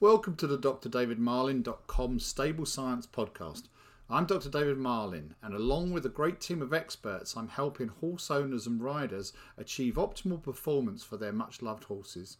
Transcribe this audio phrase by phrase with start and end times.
[0.00, 0.88] Welcome to the Dr.
[0.88, 3.68] David drdavidmarlin.com Stable Science Podcast.
[4.10, 4.50] I'm Dr.
[4.50, 8.82] David Marlin, and along with a great team of experts, I'm helping horse owners and
[8.82, 12.38] riders achieve optimal performance for their much loved horses.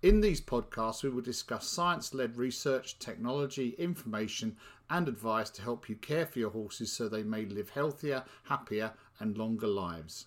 [0.00, 4.56] In these podcasts, we will discuss science led research, technology, information,
[4.88, 8.94] and advice to help you care for your horses so they may live healthier, happier,
[9.20, 10.24] and longer lives.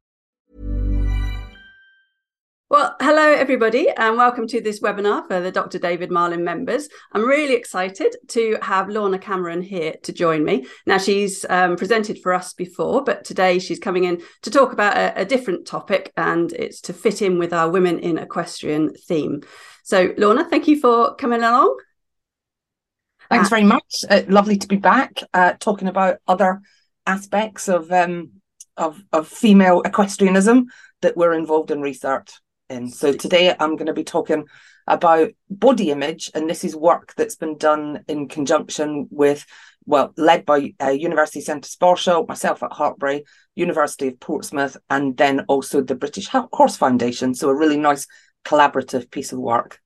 [2.71, 5.77] Well, hello everybody, and welcome to this webinar for the Dr.
[5.77, 6.87] David Marlin members.
[7.11, 10.65] I'm really excited to have Lorna Cameron here to join me.
[10.85, 14.95] Now, she's um, presented for us before, but today she's coming in to talk about
[14.95, 19.41] a, a different topic, and it's to fit in with our Women in Equestrian theme.
[19.83, 21.77] So, Lorna, thank you for coming along.
[23.29, 24.05] Thanks very much.
[24.09, 26.61] Uh, lovely to be back uh, talking about other
[27.05, 28.31] aspects of um,
[28.77, 30.67] of, of female equestrianism
[31.01, 32.31] that we're involved in research.
[32.71, 34.45] And so today I'm going to be talking
[34.87, 39.45] about body image, and this is work that's been done in conjunction with,
[39.85, 43.23] well, led by uh, University Centre Sparsholt, myself at Hartpury,
[43.55, 47.33] University of Portsmouth, and then also the British Horse Foundation.
[47.33, 48.07] So a really nice
[48.45, 49.79] collaborative piece of work.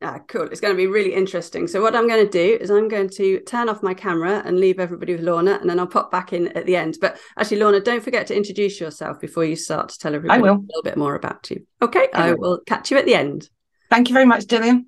[0.00, 0.44] Ah, cool.
[0.44, 1.66] It's going to be really interesting.
[1.66, 4.60] So, what I'm going to do is I'm going to turn off my camera and
[4.60, 6.98] leave everybody with Lorna, and then I'll pop back in at the end.
[7.00, 10.52] But actually, Lorna, don't forget to introduce yourself before you start to tell everybody a
[10.52, 11.66] little bit more about you.
[11.82, 13.48] Okay, I, will catch you at the end.
[13.90, 14.86] Thank you very much, Gillian.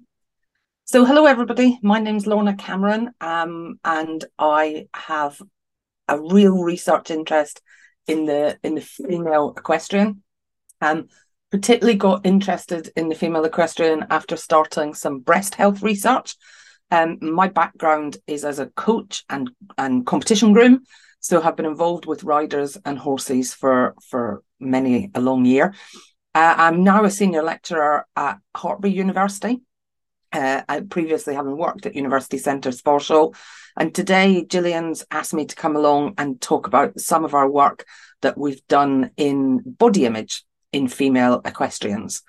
[0.85, 1.79] So, hello, everybody.
[1.83, 5.43] My name's Lorna Cameron, um, and I have
[6.07, 7.63] a real research interest
[8.07, 10.23] in the in the female equestrian.
[10.81, 11.09] Um,
[11.51, 16.37] particularly got interested in the female equestrian after starting some breast health research.
[16.91, 20.85] Um, my background is as a coach and, and competition groom,
[21.21, 25.75] so have been involved with riders and horses for, for many a long year.
[26.35, 29.61] Uh, I'm now a senior lecturer at Hartpury University.
[30.33, 33.35] Uh, I previously having worked at University Centre Sparsholt,
[33.77, 37.85] and today Gillian's asked me to come along and talk about some of our work
[38.23, 42.23] that we've done in body image in female equestrians.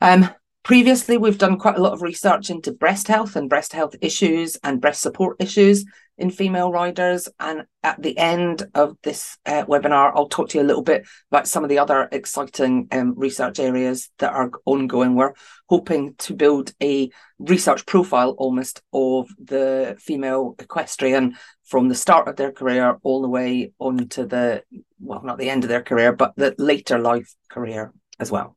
[0.00, 0.30] Um,
[0.62, 4.56] previously, we've done quite a lot of research into breast health and breast health issues
[4.62, 5.84] and breast support issues
[6.18, 7.28] in female riders.
[7.38, 11.06] And at the end of this uh, webinar, I'll talk to you a little bit
[11.30, 15.14] about some of the other exciting um, research areas that are ongoing.
[15.14, 15.34] We're
[15.68, 22.36] hoping to build a research profile almost of the female equestrian from the start of
[22.36, 24.62] their career all the way on to the,
[25.00, 28.56] well, not the end of their career, but the later life career as well.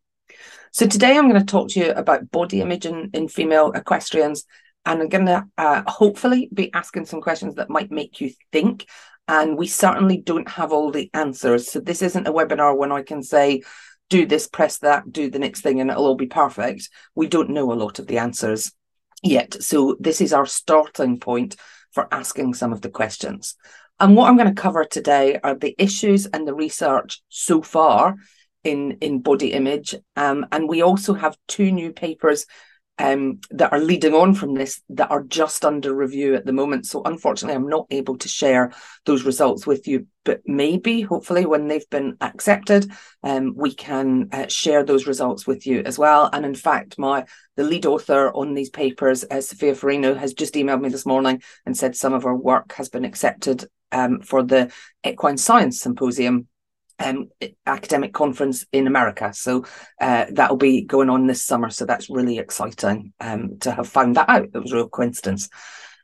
[0.72, 4.46] So today I'm going to talk to you about body image in, in female equestrians
[4.86, 8.86] and I'm going to uh, hopefully be asking some questions that might make you think.
[9.28, 11.72] And we certainly don't have all the answers.
[11.72, 13.62] So this isn't a webinar when I can say,
[14.10, 16.90] do this, press that, do the next thing, and it'll all be perfect.
[17.14, 18.72] We don't know a lot of the answers
[19.22, 19.62] yet.
[19.62, 21.56] So this is our starting point
[21.92, 23.56] for asking some of the questions.
[24.00, 28.16] And what I'm going to cover today are the issues and the research so far
[28.64, 29.96] in, in body image.
[30.16, 32.46] Um, and we also have two new papers
[32.98, 36.86] um, that are leading on from this that are just under review at the moment.
[36.86, 38.74] So unfortunately, I'm not able to share
[39.06, 40.08] those results with you.
[40.26, 42.92] But maybe, hopefully, when they've been accepted,
[43.24, 46.30] um, we can uh, share those results with you as well.
[46.32, 47.26] And in fact, my
[47.56, 51.42] the lead author on these papers, uh, Sophia Farino, has just emailed me this morning
[51.66, 54.72] and said some of her work has been accepted um, for the
[55.04, 56.48] Equine Science Symposium
[57.00, 57.30] um,
[57.66, 59.34] academic conference in America.
[59.34, 59.66] So
[60.02, 61.70] uh, that'll be going on this summer.
[61.70, 64.50] So that's really exciting um, to have found that out.
[64.54, 65.50] It was a real coincidence.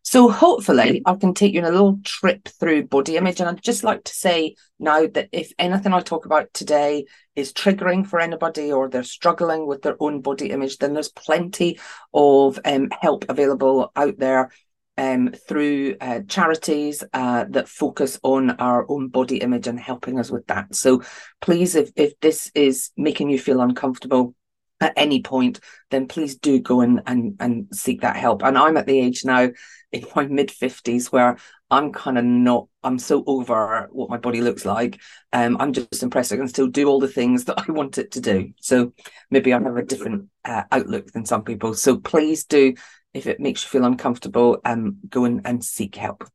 [0.03, 3.39] So hopefully I can take you on a little trip through body image.
[3.39, 7.05] And I'd just like to say now that if anything I talk about today
[7.35, 11.79] is triggering for anybody or they're struggling with their own body image, then there's plenty
[12.13, 14.51] of um, help available out there
[14.97, 20.31] um, through uh, charities uh, that focus on our own body image and helping us
[20.31, 20.73] with that.
[20.75, 21.03] So
[21.41, 24.35] please, if, if this is making you feel uncomfortable
[24.81, 25.59] at any point,
[25.89, 28.43] then please do go and, and, and seek that help.
[28.43, 29.49] And I'm at the age now
[29.91, 31.37] in my mid 50s where
[31.71, 35.01] I'm kind of not, I'm so over what my body looks like.
[35.33, 38.11] Um, I'm just impressed I can still do all the things that I want it
[38.11, 38.53] to do.
[38.61, 38.93] So
[39.31, 41.73] maybe I have a different uh, outlook than some people.
[41.73, 42.75] So please do
[43.15, 46.29] if it makes you feel uncomfortable, um, go and, and seek help.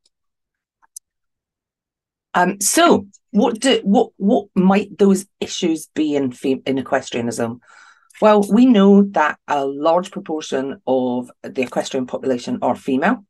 [2.32, 6.32] Um, so what do what what might those issues be in
[6.66, 7.60] in equestrianism?
[8.20, 13.24] Well, we know that a large proportion of the equestrian population are female,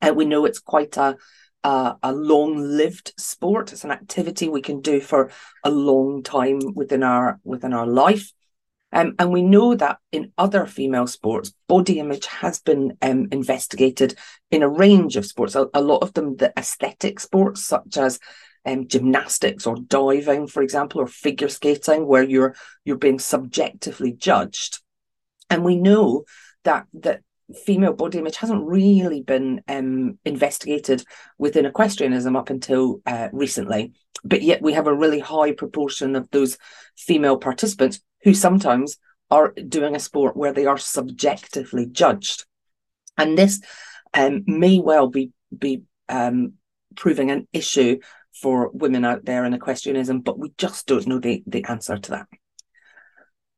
[0.00, 1.16] and we know it's quite a
[1.64, 3.72] a, a long-lived sport.
[3.72, 5.30] It's an activity we can do for
[5.64, 8.32] a long time within our within our life.
[8.96, 14.14] Um, and we know that in other female sports, body image has been um, investigated
[14.50, 18.18] in a range of sports, a, a, lot of them the aesthetic sports, such as
[18.64, 22.56] um, gymnastics or diving, for example, or figure skating, where you're
[22.86, 24.80] you're being subjectively judged.
[25.50, 26.24] And we know
[26.64, 27.20] that that
[27.66, 31.04] female body image hasn't really been um, investigated
[31.36, 33.92] within equestrianism up until uh, recently.
[34.24, 36.56] But yet we have a really high proportion of those
[36.96, 38.98] female participants who sometimes
[39.30, 42.44] are doing a sport where they are subjectively judged.
[43.16, 43.60] And this
[44.12, 46.54] um, may well be, be um,
[46.96, 48.00] proving an issue
[48.34, 52.10] for women out there in equestrianism, but we just don't know the, the answer to
[52.10, 52.26] that.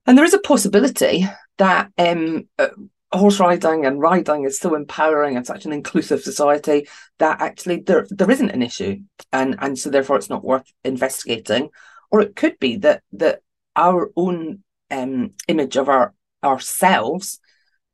[0.06, 1.26] And there is a possibility
[1.56, 2.68] that um, uh,
[3.10, 6.86] horse riding and riding is so empowering and such an inclusive society
[7.20, 8.98] that actually there there isn't an issue,
[9.32, 11.70] and and so therefore it's not worth investigating.
[12.10, 13.40] Or it could be that that
[13.78, 16.12] our own um, image of our
[16.44, 17.40] ourselves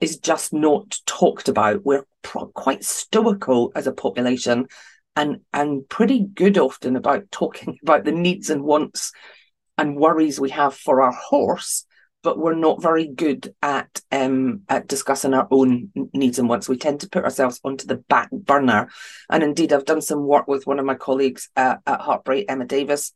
[0.01, 1.85] is just not talked about.
[1.85, 4.67] We're pro- quite stoical as a population,
[5.15, 9.13] and and pretty good often about talking about the needs and wants
[9.77, 11.85] and worries we have for our horse,
[12.23, 16.69] but we're not very good at um, at discussing our own needs and wants.
[16.69, 18.89] We tend to put ourselves onto the back burner.
[19.29, 22.65] And indeed, I've done some work with one of my colleagues uh, at Hartpury, Emma
[22.65, 23.13] Davis,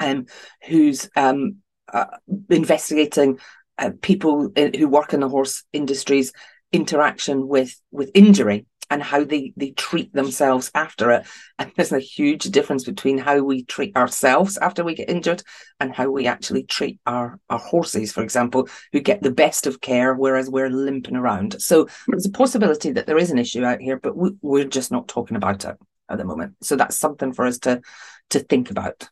[0.00, 0.26] um,
[0.66, 1.56] who's um,
[1.92, 2.06] uh,
[2.50, 3.38] investigating
[3.78, 6.32] uh, people in, who work in the horse industries
[6.72, 11.26] interaction with with injury and how they they treat themselves after it.
[11.58, 15.42] And there's a huge difference between how we treat ourselves after we get injured
[15.78, 19.80] and how we actually treat our our horses for example who get the best of
[19.80, 21.60] care whereas we're limping around.
[21.62, 24.90] So there's a possibility that there is an issue out here but we, we're just
[24.90, 25.76] not talking about it
[26.08, 26.56] at the moment.
[26.62, 27.80] So that's something for us to
[28.30, 29.08] to think about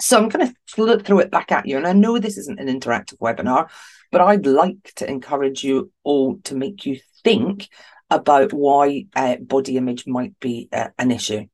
[0.00, 1.76] so I'm going to flip through it back at you.
[1.76, 3.68] And I know this isn't an interactive webinar,
[4.10, 7.68] but I'd like to encourage you all to make you think
[8.10, 11.46] about why uh, body image might be uh, an issue.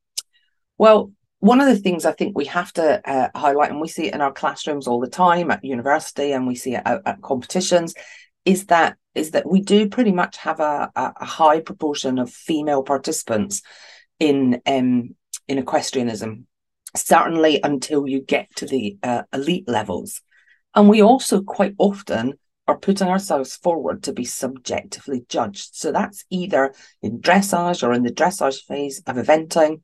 [0.79, 4.09] Well, one of the things I think we have to uh, highlight, and we see
[4.09, 7.23] it in our classrooms all the time at university, and we see it out at
[7.23, 7.95] competitions,
[8.45, 12.83] is that is that we do pretty much have a, a high proportion of female
[12.83, 13.63] participants
[14.19, 15.15] in um,
[15.49, 16.47] in equestrianism
[16.97, 20.23] certainly until you get to the uh, elite levels.
[20.75, 22.35] And we also quite often
[22.67, 25.75] are putting ourselves forward to be subjectively judged.
[25.75, 29.83] So that's either in dressage or in the dressage phase of eventing,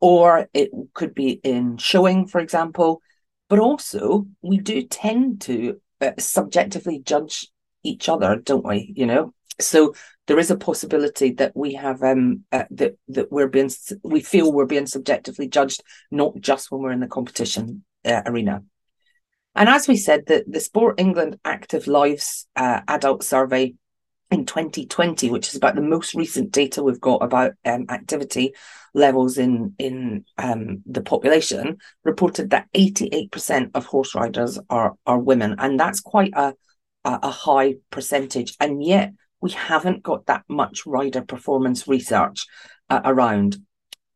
[0.00, 3.02] or it could be in showing, for example.
[3.48, 7.48] But also, we do tend to uh, subjectively judge
[7.82, 8.92] each other, don't we?
[8.96, 9.94] You know, so
[10.26, 13.70] there is a possibility that we have um uh, that that we're being
[14.02, 18.62] we feel we're being subjectively judged not just when we're in the competition uh, arena.
[19.54, 23.74] And as we said the the sport england active lives uh, adult survey
[24.30, 28.54] in 2020 which is about the most recent data we've got about um, activity
[28.94, 35.56] levels in in um, the population reported that 88% of horse riders are are women.
[35.58, 36.54] And that's quite a
[37.04, 38.56] a, a high percentage.
[38.60, 42.46] And yet we haven't got that much rider performance research
[42.88, 43.58] uh, around.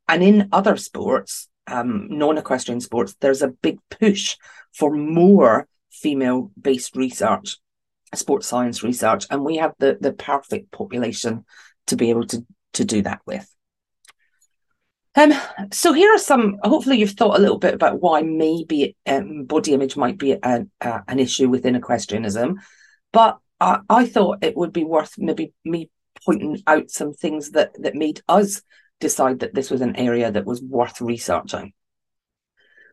[0.07, 4.37] And in other sports, um, non equestrian sports, there's a big push
[4.73, 7.57] for more female based research,
[8.15, 11.45] sports science research, and we have the, the perfect population
[11.87, 13.53] to be able to, to do that with.
[15.15, 15.33] Um,
[15.73, 16.57] so here are some.
[16.63, 20.65] Hopefully, you've thought a little bit about why maybe um, body image might be a,
[20.79, 22.61] a, an issue within equestrianism,
[23.11, 25.89] but I, thought it would be worth maybe me
[26.25, 28.61] pointing out some things that that made us
[28.99, 31.73] decide that this was an area that was worth researching.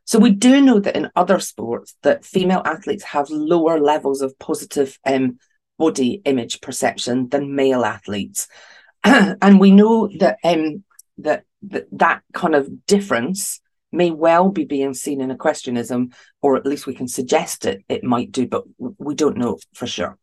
[0.04, 4.38] So we do know that in other sports that female athletes have lower levels of
[4.38, 5.38] positive um,
[5.78, 8.49] body image perception than male athletes,
[9.04, 10.85] and we know that um,
[11.18, 13.61] that, that that kind of difference
[13.92, 16.11] may well be being seen in equestrianism,
[16.42, 19.87] or at least we can suggest it it might do, but we don't know for
[19.87, 20.18] sure.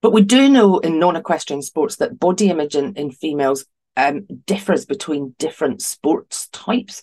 [0.00, 3.64] But we do know in non-equestrian sports that body image in, in females
[3.96, 7.02] um, differs between different sports types.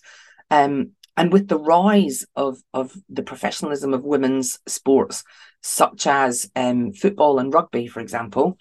[0.50, 5.24] Um, and with the rise of, of the professionalism of women's sports,
[5.62, 8.58] such as um, football and rugby, for example,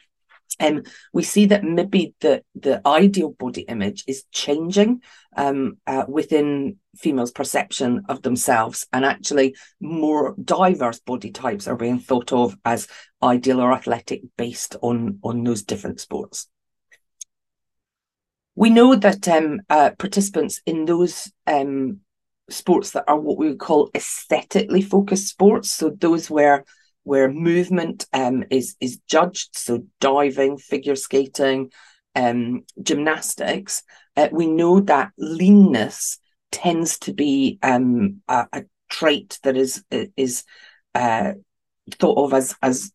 [0.59, 0.83] um,
[1.13, 5.01] we see that maybe the the ideal body image is changing
[5.35, 11.99] um, uh, within females' perception of themselves, and actually more diverse body types are being
[11.99, 12.87] thought of as
[13.21, 16.47] ideal or athletic based on on those different sports.
[18.55, 21.99] We know that um, uh, participants in those um,
[22.49, 26.63] sports that are what we would call aesthetically focused sports, so those where
[27.05, 29.57] where movement um, is is judged.
[29.57, 31.71] So diving, figure skating,
[32.15, 33.83] um, gymnastics.
[34.17, 36.17] Uh, we know that leanness
[36.51, 39.83] tends to be um, a, a, trait that is
[40.15, 40.43] is
[40.93, 41.33] uh,
[41.99, 42.91] thought of as as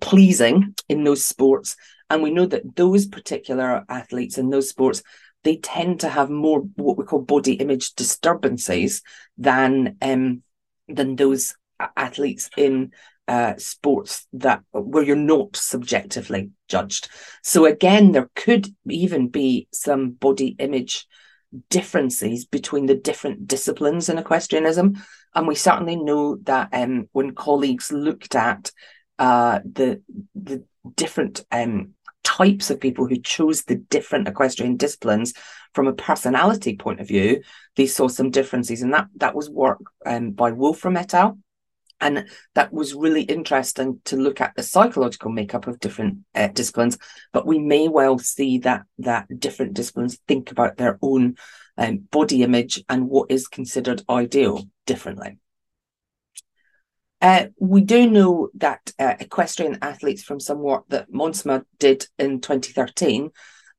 [0.00, 1.76] pleasing in those sports,
[2.10, 5.02] and we know that those particular athletes in those sports
[5.44, 9.02] they tend to have more what we call body image disturbances
[9.36, 10.42] than um,
[10.88, 11.54] than those
[11.96, 12.92] athletes in
[13.32, 17.08] uh, sports that where you're not subjectively judged.
[17.42, 21.06] So again, there could even be some body image
[21.70, 25.02] differences between the different disciplines in equestrianism,
[25.34, 28.70] and we certainly know that um, when colleagues looked at
[29.18, 30.02] uh, the
[30.34, 35.32] the different um, types of people who chose the different equestrian disciplines
[35.72, 37.40] from a personality point of view,
[37.76, 41.38] they saw some differences, and that that was work um, by Wolframm et al.
[42.02, 46.98] And that was really interesting to look at the psychological makeup of different uh, disciplines.
[47.32, 51.36] But we may well see that that different disciplines think about their own
[51.78, 55.38] um, body image and what is considered ideal differently.
[57.20, 62.40] Uh, we do know that uh, equestrian athletes from some work that Montesma did in
[62.40, 63.30] 2013,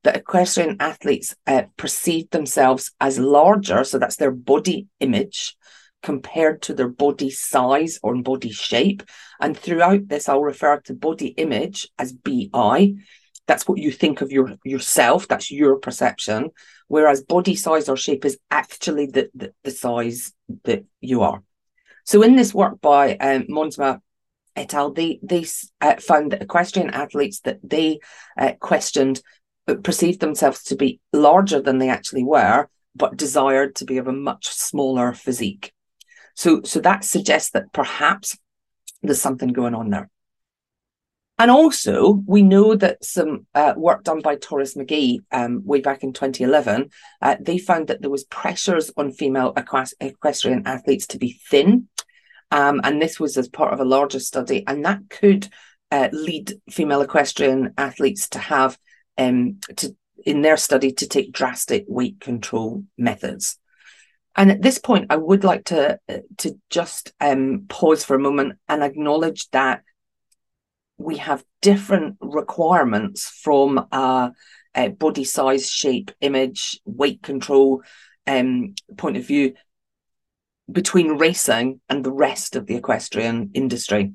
[0.03, 5.57] that equestrian athletes uh, perceive themselves as larger, so that's their body image,
[6.03, 9.01] compared to their body size or body shape.
[9.41, 12.93] And throughout this, I'll refer to body image as BI.
[13.47, 15.27] That's what you think of your yourself.
[15.27, 16.51] That's your perception.
[16.87, 20.33] Whereas body size or shape is actually the, the, the size
[20.63, 21.41] that you are.
[22.05, 24.01] So in this work by um, Montesma
[24.55, 25.45] et al., they, they
[25.81, 27.99] uh, found that equestrian athletes that they
[28.37, 29.21] uh, questioned
[29.67, 34.07] uh, perceived themselves to be larger than they actually were, but desired to be of
[34.07, 35.72] a much smaller physique.
[36.35, 38.37] So, so that suggests that perhaps
[39.01, 40.09] there's something going on there.
[41.39, 46.03] And also, we know that some uh, work done by Torres McGehee um, way back
[46.03, 46.89] in 2011,
[47.21, 49.53] uh, they found that there was pressures on female
[49.99, 51.87] equestrian athletes to be thin.
[52.51, 54.63] Um, and this was as part of a larger study.
[54.67, 55.49] And that could
[55.89, 58.77] uh, lead female equestrian athletes to have,
[59.17, 63.57] um, to in their study, to take drastic weight control methods.
[64.35, 68.19] And at this point, I would like to uh, to just um, pause for a
[68.19, 69.83] moment and acknowledge that
[70.97, 74.31] we have different requirements from a,
[74.75, 77.83] a body size, shape, image, weight control
[78.25, 79.53] um, point of view
[80.71, 84.13] between racing and the rest of the equestrian industry.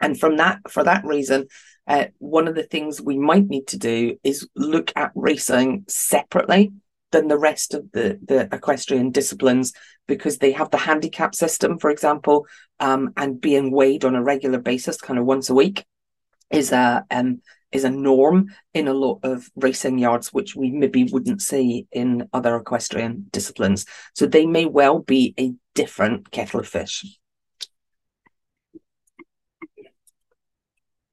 [0.00, 1.46] And from that, for that reason,
[1.86, 6.72] uh, one of the things we might need to do is look at racing separately
[7.16, 9.72] than the rest of the, the equestrian disciplines
[10.06, 12.46] because they have the handicap system, for example,
[12.78, 15.86] um, and being weighed on a regular basis, kind of once a week,
[16.50, 17.40] is a um,
[17.72, 22.28] is a norm in a lot of racing yards, which we maybe wouldn't see in
[22.34, 23.86] other equestrian disciplines.
[24.14, 27.18] So they may well be a different kettle of fish.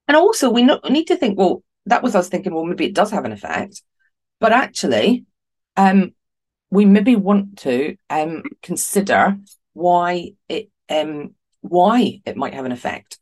[0.08, 3.12] And also, we need to think, well, that was us thinking, well, maybe it does
[3.12, 3.82] have an effect.
[4.40, 5.26] But actually,
[5.78, 6.14] um,
[6.70, 9.38] we maybe want to um, consider
[9.74, 13.20] why it um, why it might have an effect.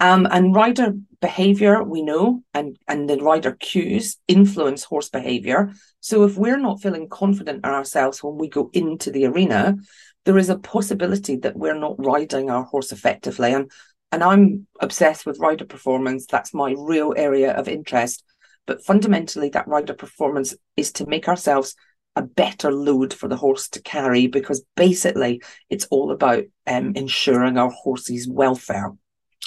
[0.00, 5.72] Um, and rider behavior, we know, and, and the rider cues influence horse behavior.
[6.00, 9.76] So if we're not feeling confident in ourselves when we go into the arena,
[10.24, 13.52] there is a possibility that we're not riding our horse effectively.
[13.52, 13.70] And
[14.10, 16.26] and I'm obsessed with rider performance.
[16.26, 18.24] That's my real area of interest.
[18.66, 21.74] But fundamentally, that rider performance is to make ourselves
[22.14, 27.56] a better load for the horse to carry because basically it's all about um, ensuring
[27.56, 28.92] our horse's welfare.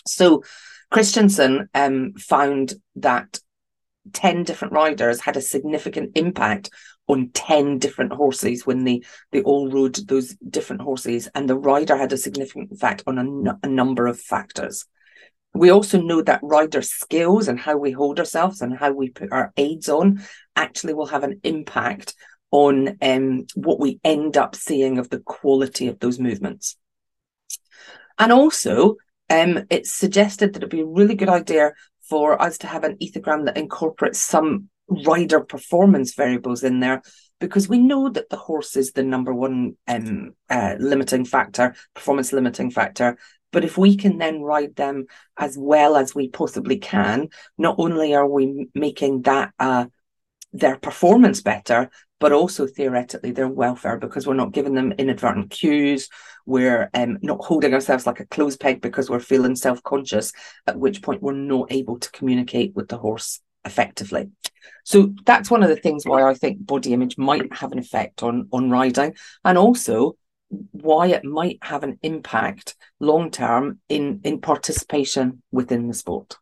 [0.07, 0.43] So
[0.91, 3.39] Christensen um, found that
[4.13, 6.69] 10 different riders had a significant impact
[7.07, 11.95] on 10 different horses when they, they all rode those different horses, and the rider
[11.95, 14.85] had a significant effect on a, a number of factors.
[15.55, 19.31] We also know that rider skills and how we hold ourselves and how we put
[19.31, 20.21] our aids on
[20.55, 22.13] actually will have an impact
[22.51, 26.77] on um, what we end up seeing of the quality of those movements.
[28.19, 28.95] And also,
[29.29, 31.73] um, it's suggested that it'd be a really good idea
[32.09, 37.01] for us to have an ethogram that incorporates some rider performance variables in there
[37.39, 42.31] because we know that the horse is the number one um, uh, limiting factor, performance
[42.31, 43.17] limiting factor.
[43.55, 45.05] But if we can then ride them
[45.37, 49.85] as well as we possibly can, not only are we making that uh,
[50.51, 56.09] their performance better, but also theoretically their welfare because we're not giving them inadvertent cues.
[56.45, 60.33] We're um, not holding ourselves like a clothes peg because we're feeling self conscious,
[60.67, 64.31] at which point we're not able to communicate with the horse effectively.
[64.83, 68.21] So that's one of the things why I think body image might have an effect
[68.21, 70.17] on on riding, and also
[70.49, 76.37] why it might have an impact long term in in participation within the sport.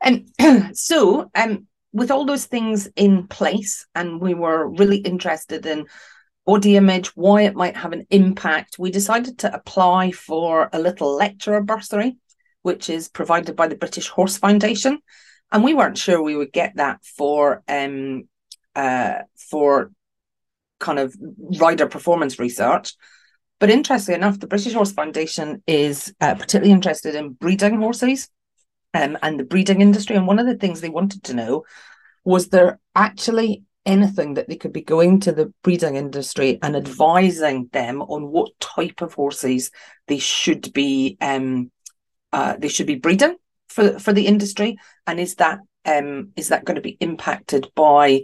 [0.00, 0.28] And
[0.76, 5.86] so, um, with all those things in place, and we were really interested in
[6.44, 11.14] body image, why it might have an impact, we decided to apply for a little
[11.16, 12.18] lecturer bursary,
[12.62, 14.98] which is provided by the British Horse Foundation
[15.54, 18.24] and we weren't sure we would get that for um
[18.74, 19.90] uh for
[20.80, 21.14] kind of
[21.58, 22.94] rider performance research
[23.60, 28.28] but interestingly enough the british horse foundation is uh, particularly interested in breeding horses
[28.94, 30.16] um, and the breeding industry.
[30.16, 31.64] And one of the things they wanted to know
[32.24, 37.68] was there actually anything that they could be going to the breeding industry and advising
[37.72, 39.70] them on what type of horses
[40.06, 41.70] they should be um,
[42.32, 43.36] uh, they should be breeding
[43.68, 48.22] for for the industry, and is that um, is that going to be impacted by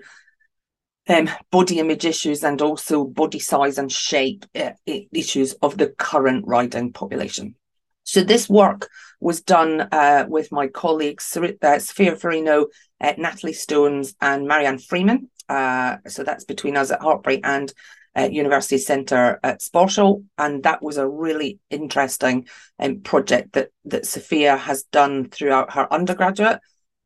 [1.11, 6.47] um, body image issues and also body size and shape uh, issues of the current
[6.47, 7.57] riding population?
[8.05, 8.89] So this work
[9.21, 12.67] was done uh, with my colleagues uh, Sophia Farino,
[13.01, 15.31] uh, Natalie Stones, and Marianne Freeman.
[15.49, 17.73] Uh, so that's between us at Hartpury and
[18.17, 24.07] uh, University Centre at Sparsholt, and that was a really interesting um, project that that
[24.07, 26.61] Sophia has done throughout her undergraduate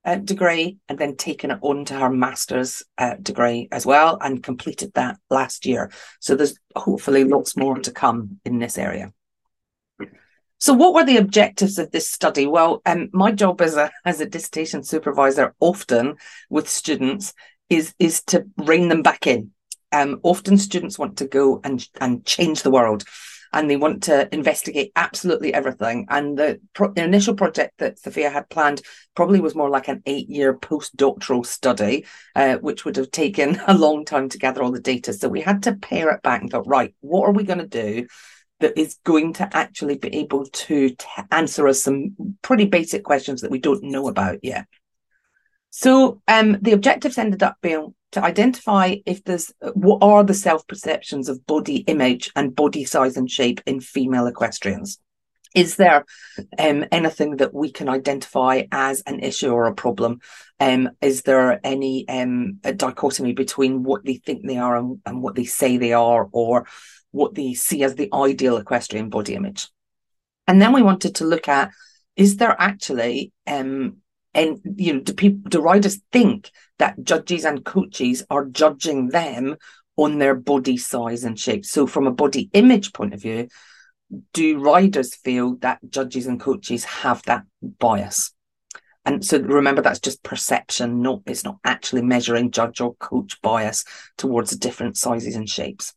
[0.04, 4.42] uh, degree, and then taken it on to her master's uh, degree as well, and
[4.42, 5.90] completed that last year.
[6.20, 9.12] So there's hopefully lots more to come in this area.
[10.58, 12.46] So, what were the objectives of this study?
[12.46, 16.16] Well, um, my job as a as a dissertation supervisor, often
[16.48, 17.34] with students,
[17.68, 19.50] is is to rein them back in
[19.94, 23.04] um, often students want to go and and change the world
[23.54, 26.06] and they want to investigate absolutely everything.
[26.10, 28.82] And the, pro- the, initial project that Sophia had planned
[29.14, 33.78] probably was more like an eight year postdoctoral study, uh, which would have taken a
[33.78, 35.12] long time to gather all the data.
[35.12, 37.66] So we had to pare it back and thought, right, what are we going to
[37.66, 38.08] do?
[38.60, 40.96] That is going to actually be able to t-
[41.30, 44.66] answer us some pretty basic questions that we don't know about yet.
[45.76, 50.64] So um, the objectives ended up being to identify if there's what are the self
[50.68, 55.00] perceptions of body image and body size and shape in female equestrians.
[55.52, 56.04] Is there
[56.60, 60.20] um, anything that we can identify as an issue or a problem?
[60.60, 65.34] Um, is there any um, dichotomy between what they think they are and, and what
[65.34, 66.68] they say they are, or
[67.10, 69.68] what they see as the ideal equestrian body image?
[70.46, 71.72] And then we wanted to look at
[72.14, 73.96] is there actually um,
[74.34, 79.56] and you know do people do riders think that judges and coaches are judging them
[79.96, 81.64] on their body size and shape?
[81.64, 83.48] So from a body image point of view
[84.32, 88.32] do riders feel that judges and coaches have that bias?
[89.06, 93.84] And so remember that's just perception not it's not actually measuring judge or coach bias
[94.16, 95.94] towards different sizes and shapes.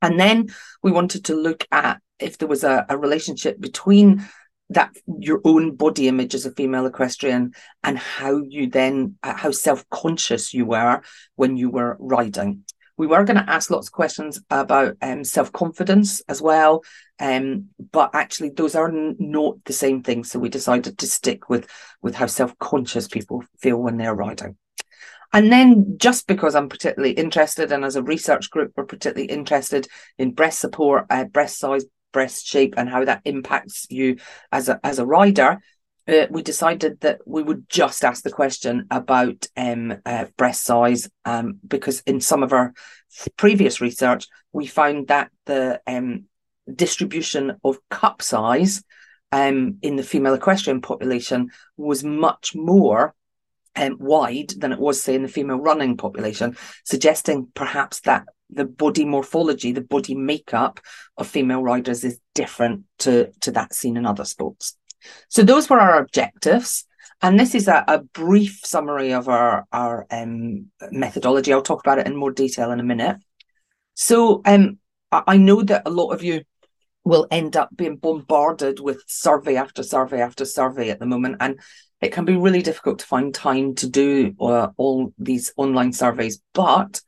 [0.00, 0.48] And then
[0.82, 4.26] we wanted to look at if there was a, a relationship between
[4.70, 9.50] that your own body image as a female equestrian and how you then uh, how
[9.50, 11.02] self-conscious you were
[11.36, 12.64] when you were riding.
[12.96, 16.82] We were going to ask lots of questions about um, self-confidence as well
[17.20, 20.24] um, but actually those are not the same thing.
[20.24, 21.68] So we decided to stick with
[22.02, 24.56] with how self-conscious people feel when they're riding.
[25.32, 29.88] And then just because i'm particularly interested and as a research group we're particularly interested
[30.16, 34.16] in breast support uh, breast size breast shape and how that impacts you
[34.50, 35.58] as a as a rider,
[36.08, 41.10] uh, we decided that we would just ask the question about um, uh, breast size
[41.26, 42.72] um, because in some of our
[43.36, 46.24] previous research we found that the um,
[46.72, 48.82] distribution of cup size
[49.32, 53.14] um, in the female equestrian population was much more
[53.76, 58.24] um, wide than it was, say, in the female running population, suggesting perhaps that
[58.54, 60.80] the body morphology, the body makeup
[61.16, 64.76] of female riders is different to, to that seen in other sports.
[65.28, 66.86] So those were our objectives.
[67.22, 71.52] And this is a, a brief summary of our, our um, methodology.
[71.52, 73.16] I'll talk about it in more detail in a minute.
[73.94, 74.78] So um,
[75.10, 76.42] I know that a lot of you
[77.04, 81.36] will end up being bombarded with survey after survey after survey at the moment.
[81.40, 81.60] And
[82.00, 86.42] it can be really difficult to find time to do uh, all these online surveys.
[86.52, 87.00] But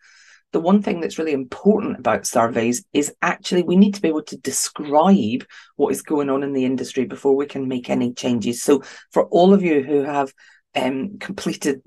[0.52, 4.22] the one thing that's really important about surveys is actually we need to be able
[4.22, 5.44] to describe
[5.76, 8.62] what is going on in the industry before we can make any changes.
[8.62, 8.82] So,
[9.12, 10.32] for all of you who have
[10.74, 11.82] um, completed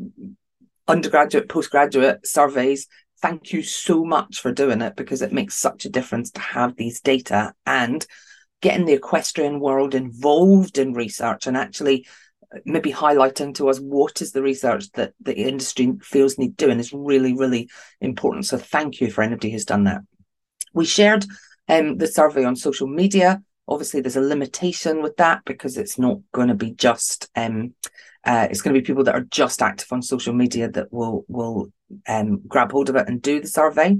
[0.88, 2.88] undergraduate, postgraduate surveys,
[3.22, 6.76] thank you so much for doing it because it makes such a difference to have
[6.76, 8.06] these data and
[8.62, 12.06] getting the equestrian world involved in research and actually
[12.66, 16.94] maybe highlighting to us what is the research that the industry feels need doing is
[16.94, 17.70] really, really
[18.02, 18.46] important.
[18.46, 20.02] So thank you for anybody who's done that.
[20.74, 21.26] We shared
[21.68, 23.42] um, the survey on social media.
[23.68, 27.76] Obviously, there's a limitation with that because it's not going to be just um,
[28.26, 31.26] uh, it's going to be people that are just active on social media that will
[31.28, 31.72] will
[32.08, 33.98] um, grab hold of it and do the survey.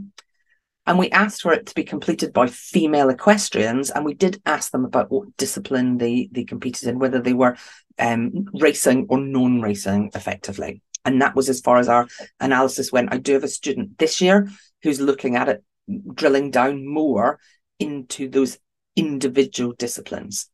[0.90, 4.72] And we asked for it to be completed by female equestrians, and we did ask
[4.72, 7.58] them about what discipline they they competed in, whether they were
[8.00, 10.82] um, racing or non-racing effectively.
[11.06, 12.08] And that was as far as our
[12.40, 13.14] analysis went.
[13.14, 14.50] I do have a student this year
[14.82, 15.64] who's looking at it,
[16.16, 17.40] drilling down more
[17.78, 18.58] into those
[18.96, 20.50] individual disciplines.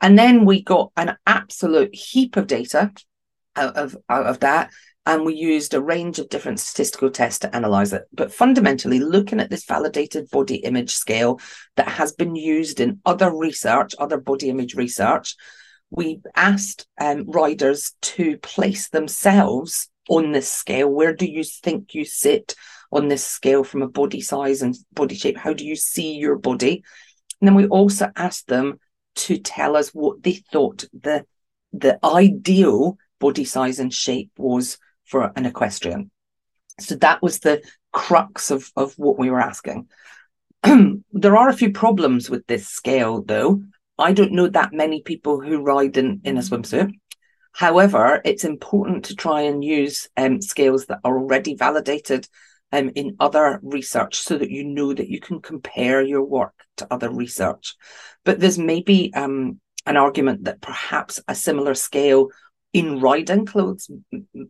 [0.00, 2.92] And then we got an absolute heap of data
[3.56, 4.70] out of, out of that.
[5.04, 8.04] And we used a range of different statistical tests to analyze it.
[8.12, 11.40] But fundamentally, looking at this validated body image scale
[11.76, 15.34] that has been used in other research, other body image research,
[15.90, 20.88] we asked um, riders to place themselves on this scale.
[20.88, 22.54] Where do you think you sit
[22.92, 25.36] on this scale from a body size and body shape?
[25.36, 26.84] How do you see your body?
[27.40, 28.78] And then we also asked them
[29.14, 31.24] to tell us what they thought the
[31.72, 36.10] the ideal body size and shape was for an equestrian.
[36.80, 37.62] So that was the
[37.92, 39.88] crux of, of what we were asking.
[41.12, 43.62] there are a few problems with this scale, though.
[43.98, 46.92] I don't know that many people who ride in, in a swimsuit.
[47.52, 52.26] However, it's important to try and use um, scales that are already validated
[52.72, 56.86] um, in other research so that you know that you can compare your work to
[56.90, 57.76] other research.
[58.24, 62.28] But there's maybe um, an argument that perhaps a similar scale
[62.72, 63.90] in riding clothes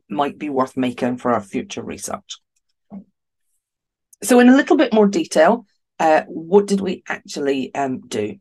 [0.09, 2.39] might be worth making for our future research.
[4.23, 5.67] So, in a little bit more detail,
[5.99, 8.37] uh, what did we actually um, do?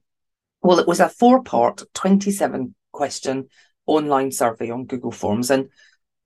[0.61, 3.49] Well, it was a four part, 27 question
[3.87, 5.49] online survey on Google Forms.
[5.49, 5.69] And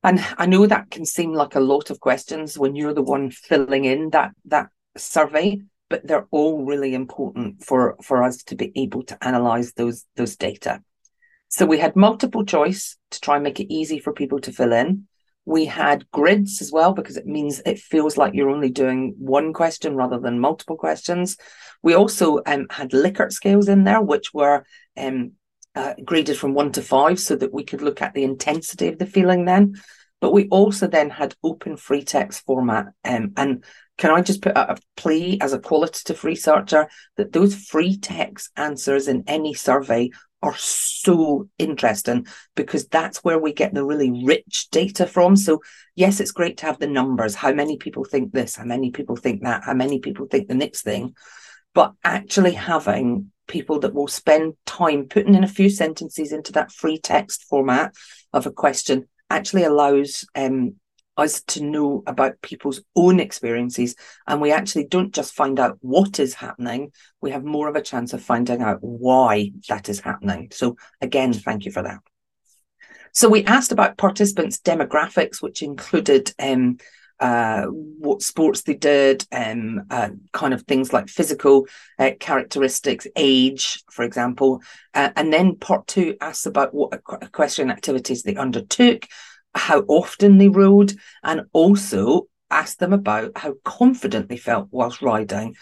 [0.03, 3.31] and I know that can seem like a lot of questions when you're the one
[3.31, 8.71] filling in that that survey, but they're all really important for, for us to be
[8.75, 10.83] able to analyze those those data.
[11.55, 14.73] So we had multiple choice to try and make it easy for people to fill
[14.73, 15.07] in.
[15.45, 19.53] We had grids as well because it means it feels like you're only doing one
[19.53, 21.37] question rather than multiple questions.
[21.81, 24.65] We also um, had Likert scales in there, which were
[24.97, 25.31] um,
[25.75, 28.99] uh, graded from one to five so that we could look at the intensity of
[28.99, 29.75] the feeling then.
[30.19, 32.87] But we also then had open free text format.
[33.05, 33.63] Um, and
[33.97, 38.49] can I just put out a plea as a qualitative researcher that those free text
[38.57, 40.09] answers in any survey
[40.45, 45.35] are so interesting because that's where we get the really rich data from.
[45.35, 45.61] So,
[45.95, 49.15] yes, it's great to have the numbers how many people think this, how many people
[49.15, 51.15] think that, how many people think the next thing.
[51.73, 56.71] But actually having people that will spend time putting in a few sentences into that
[56.71, 57.93] free text format
[58.31, 60.75] of a question actually allows um,
[61.17, 63.95] us to know about people's own experiences.
[64.27, 67.81] And we actually don't just find out what is happening, we have more of a
[67.81, 70.49] chance of finding out why that is happening.
[70.51, 71.99] So, again, thank you for that.
[73.13, 76.77] So, we asked about participants' demographics, which included um,
[77.19, 81.65] uh, what sports they did, um, uh, kind of things like physical
[81.97, 84.61] uh, characteristics, age, for example.
[84.93, 89.07] Uh, and then part two asks about what equestrian activities they undertook,
[89.55, 95.55] how often they rode, and also asked them about how confident they felt whilst riding.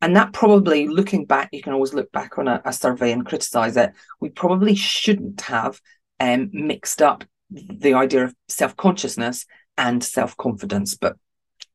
[0.00, 3.24] And that probably, looking back, you can always look back on a, a survey and
[3.24, 3.92] criticize it.
[4.20, 5.80] We probably shouldn't have
[6.18, 9.46] um, mixed up the idea of self consciousness
[9.76, 10.96] and self confidence.
[10.96, 11.16] But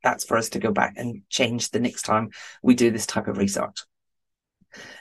[0.03, 2.29] that's for us to go back and change the next time
[2.61, 3.79] we do this type of research.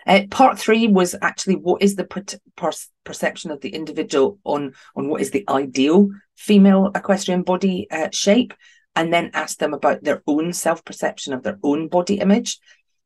[0.07, 2.25] Uh, part three was actually what is the per-
[2.57, 2.71] per-
[3.05, 8.55] perception of the individual on on what is the ideal female equestrian body uh, shape,
[8.95, 12.59] and then ask them about their own self perception of their own body image.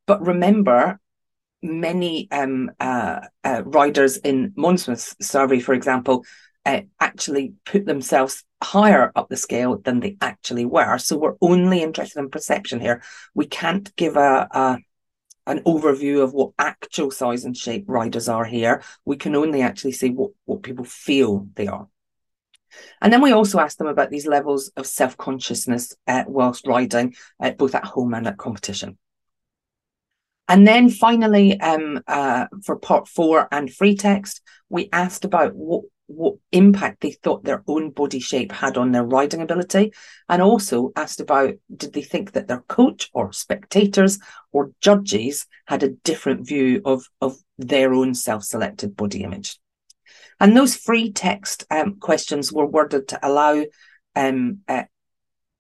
[0.07, 1.01] But remember,
[1.62, 6.25] many um, uh, uh riders in Monmouth's survey, for example,
[6.66, 10.99] uh, actually put themselves higher up the scale than they actually were.
[10.99, 13.03] So we're only interested in perception here.
[13.35, 14.79] We can't give a, a
[15.46, 18.83] an overview of what actual size and shape riders are here.
[19.05, 21.88] We can only actually see what, what people feel they are.
[23.00, 27.14] And then we also ask them about these levels of self consciousness uh, whilst riding,
[27.40, 28.98] uh, both at home and at competition.
[30.48, 35.85] And then finally, um, uh, for part four and free text, we asked about what
[36.11, 39.92] what impact they thought their own body shape had on their riding ability,
[40.29, 44.18] and also asked about did they think that their coach or spectators
[44.53, 49.59] or judges had a different view of, of their own self selected body image.
[50.40, 53.64] And those free text um, questions were worded to allow
[54.16, 54.85] um, uh,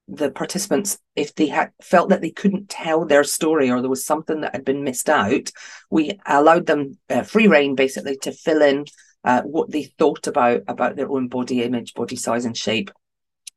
[0.08, 4.04] the participants, if they had felt that they couldn't tell their story or there was
[4.04, 5.50] something that had been missed out,
[5.90, 8.86] we allowed them uh, free reign basically to fill in
[9.24, 12.90] uh, what they thought about about their own body image, body size, and shape.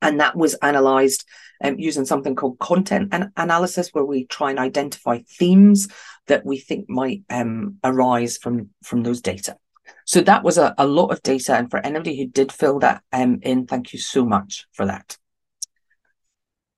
[0.01, 1.25] And that was analysed
[1.63, 5.87] um, using something called content an- analysis, where we try and identify themes
[6.27, 9.57] that we think might um, arise from from those data.
[10.05, 13.03] So that was a, a lot of data, and for anybody who did fill that
[13.11, 15.17] um, in, thank you so much for that.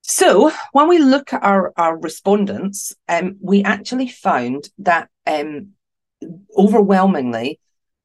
[0.08, 5.70] So when we look at our, our respondents, um, we actually found that um,
[6.56, 7.58] overwhelmingly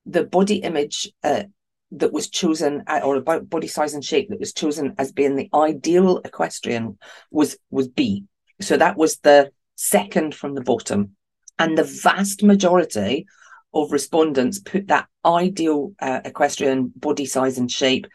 [0.06, 1.44] the body image uh,
[1.92, 5.36] that was chosen uh, or about body size and shape that was chosen as being
[5.36, 6.98] the ideal equestrian
[7.30, 8.26] was was B.
[8.62, 11.16] So that was the second from the bottom.
[11.60, 13.26] And the vast majority
[13.74, 18.08] of respondents put that ideal uh, equestrian body size and shape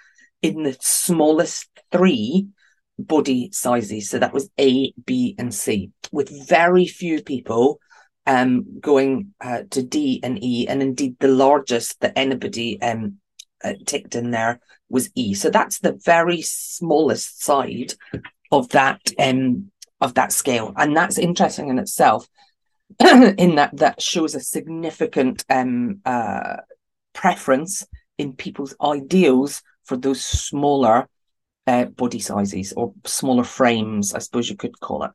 [0.42, 2.48] in the smallest three
[2.98, 4.10] body sizes.
[4.10, 7.80] So that was A, B, and C, with very few people
[8.26, 13.18] um, going uh, to D and E, and indeed the largest that anybody um,
[13.62, 15.34] uh, ticked in there was E.
[15.34, 17.94] So that's the very smallest side
[18.50, 22.28] of that um, of that scale, and that's interesting in itself.
[23.00, 26.58] in that that shows a significant um, uh,
[27.12, 27.84] preference
[28.16, 31.08] in people's ideals for those smaller
[31.66, 35.10] uh, body sizes or smaller frames, I suppose you could call it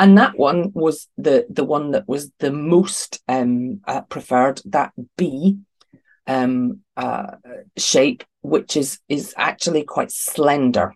[0.00, 4.92] and that one was the the one that was the most um, uh, preferred that
[5.18, 5.58] B
[6.26, 7.32] um, uh,
[7.76, 10.94] shape, which is is actually quite slender,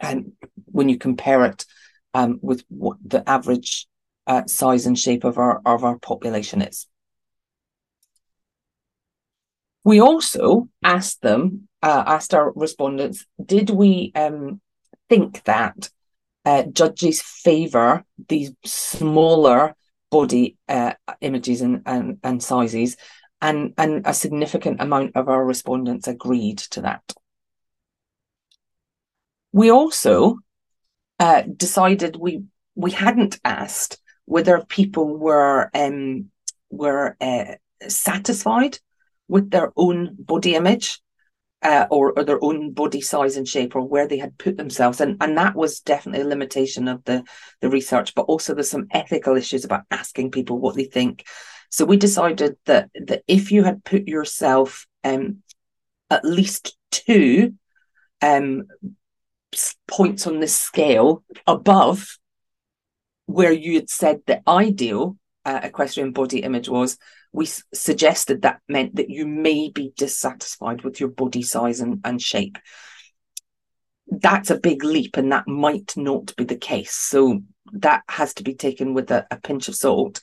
[0.00, 0.32] and
[0.64, 1.64] when you compare it
[2.12, 3.86] um, with what the average
[4.26, 6.88] uh, size and shape of our of our population is.
[9.84, 14.60] We also asked them, uh, asked our respondents, did we um,
[15.08, 15.90] think that
[16.44, 19.74] uh, judges favour these smaller
[20.10, 22.96] body uh, images and, and, and sizes,
[23.40, 27.02] and, and a significant amount of our respondents agreed to that.
[29.52, 30.38] We also
[31.18, 32.44] uh, decided we
[32.76, 36.30] we hadn't asked whether people were um,
[36.70, 37.56] were uh,
[37.88, 38.78] satisfied
[39.28, 41.00] with their own body image
[41.62, 45.00] uh, or, or their own body size and shape or where they had put themselves.
[45.00, 47.24] And and that was definitely a limitation of the
[47.60, 51.26] the research but also there's some ethical issues about asking people what they think.
[51.70, 55.42] So we decided that that if you had put yourself um
[56.08, 57.54] at least two
[58.22, 58.64] um
[59.86, 62.18] points on this scale above
[63.26, 66.98] where you had said the ideal uh, equestrian body image was
[67.32, 72.20] we suggested that meant that you may be dissatisfied with your body size and, and
[72.20, 72.58] shape.
[74.10, 76.92] that's a big leap and that might not be the case.
[76.92, 80.20] So that has to be taken with a, a pinch of salt.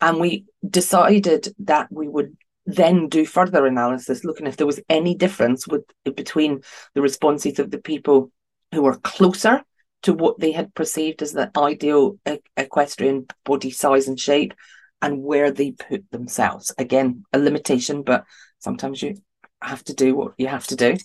[0.00, 5.14] And we decided that we would then do further analysis, looking if there was any
[5.14, 6.60] difference with between
[6.94, 8.30] the responses of the people
[8.72, 9.62] who were closer
[10.02, 12.18] to what they had perceived as the ideal
[12.56, 14.54] equestrian body size and shape
[15.02, 16.74] and where they put themselves.
[16.78, 18.24] Again, a limitation, but
[18.58, 19.16] sometimes you
[19.60, 20.96] have to do what you have to do.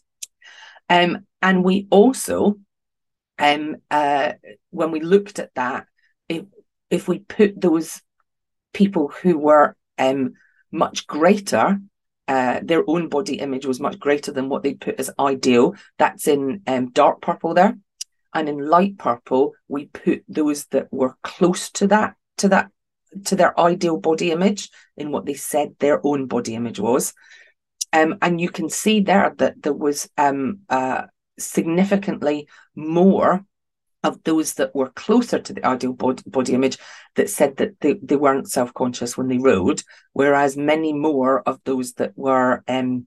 [0.89, 2.58] Um, and we also,
[3.39, 4.34] um, uh,
[4.69, 5.88] when we looked at that,
[6.30, 6.43] if,
[6.89, 8.01] if we put those
[8.73, 10.34] people who were um,
[10.71, 11.80] much greater,
[12.27, 15.75] uh, their own body image was much greater than what they put as ideal.
[15.97, 17.77] That's in um, dark purple there,
[18.34, 22.69] and in light purple we put those that were close to that to that
[23.26, 27.13] to their ideal body image in what they said their own body image was.
[27.93, 31.04] Um, and you can see there that there was um, uh,
[31.38, 33.45] significantly more
[34.04, 36.78] of those that were closer to the ideal body, image
[37.15, 41.93] that said that they, they weren't self-conscious when they rode, whereas many more of those
[41.93, 43.06] that were um,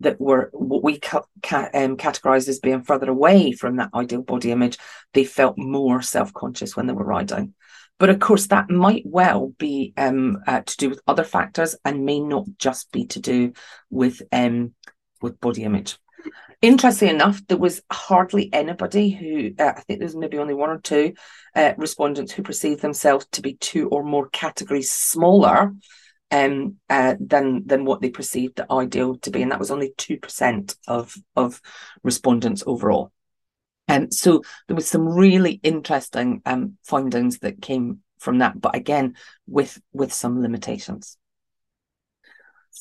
[0.00, 4.22] that were what we ca- ca- um, categorized as being further away from that ideal
[4.22, 4.76] body image,
[5.12, 7.54] they felt more self-conscious when they were riding.
[7.98, 12.04] But of course, that might well be um, uh, to do with other factors and
[12.04, 13.52] may not just be to do
[13.88, 14.74] with um,
[15.22, 15.96] with body image.
[16.60, 20.70] Interestingly enough, there was hardly anybody who, uh, I think there was maybe only one
[20.70, 21.12] or two
[21.54, 25.74] uh, respondents who perceived themselves to be two or more categories smaller
[26.30, 29.92] um, uh, than than what they perceived the ideal to be, and that was only
[29.96, 31.60] two percent of of
[32.02, 33.12] respondents overall.
[33.86, 38.74] And um, so there was some really interesting um, findings that came from that, but
[38.74, 39.16] again
[39.46, 41.18] with with some limitations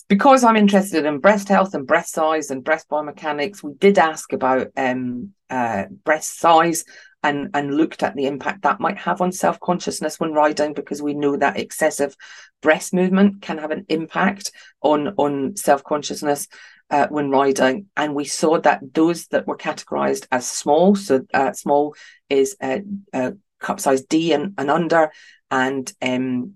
[0.07, 4.33] because I'm interested in breast health and breast size and breast biomechanics, we did ask
[4.33, 6.83] about um, uh, breast size
[7.23, 11.01] and, and looked at the impact that might have on self consciousness when riding, because
[11.01, 12.15] we know that excessive
[12.61, 16.47] breast movement can have an impact on, on self consciousness.
[16.93, 21.51] Uh, when riding, and we saw that those that were categorized as small, so uh,
[21.51, 21.95] small
[22.29, 22.83] is a
[23.59, 25.11] cup size D and, and under,
[25.49, 26.53] and um,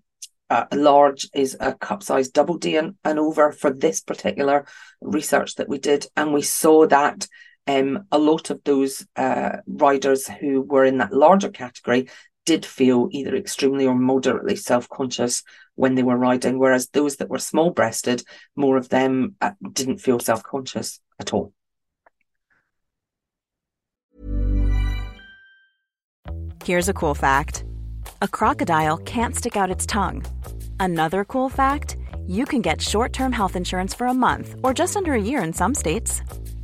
[0.51, 4.65] uh, large is a cup size double D and, and, over for this particular
[5.01, 6.05] research that we did.
[6.15, 7.27] And we saw that
[7.65, 12.09] um, a lot of those uh, riders who were in that larger category
[12.47, 15.43] did feel either extremely or moderately self conscious
[15.75, 18.23] when they were riding, whereas those that were small breasted,
[18.55, 21.51] more of them uh, didn't feel self conscious at all.
[26.63, 27.65] Here's a cool fact
[28.21, 30.25] a crocodile can't stick out its tongue.
[30.79, 34.95] Another cool fact you can get short term health insurance for a month or just
[34.95, 36.21] under a year in some states.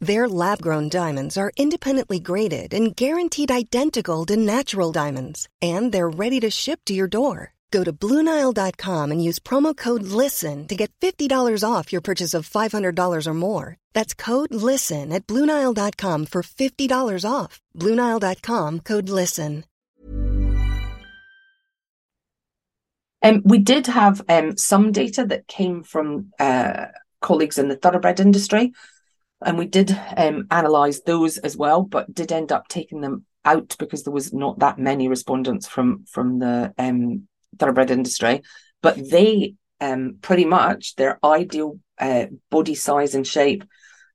[0.00, 6.10] Their lab grown diamonds are independently graded and guaranteed identical to natural diamonds, and they're
[6.10, 7.54] ready to ship to your door.
[7.70, 12.48] Go to Bluenile.com and use promo code LISTEN to get $50 off your purchase of
[12.48, 13.76] $500 or more.
[13.92, 17.60] That's code LISTEN at Bluenile.com for $50 off.
[17.74, 19.64] Bluenile.com code LISTEN.
[23.22, 26.86] Um, we did have um, some data that came from uh,
[27.20, 28.72] colleagues in the thoroughbred industry,
[29.44, 33.76] and we did um, analyse those as well, but did end up taking them out
[33.78, 38.42] because there was not that many respondents from from the um, thoroughbred industry.
[38.82, 43.64] But they um, pretty much their ideal uh, body size and shape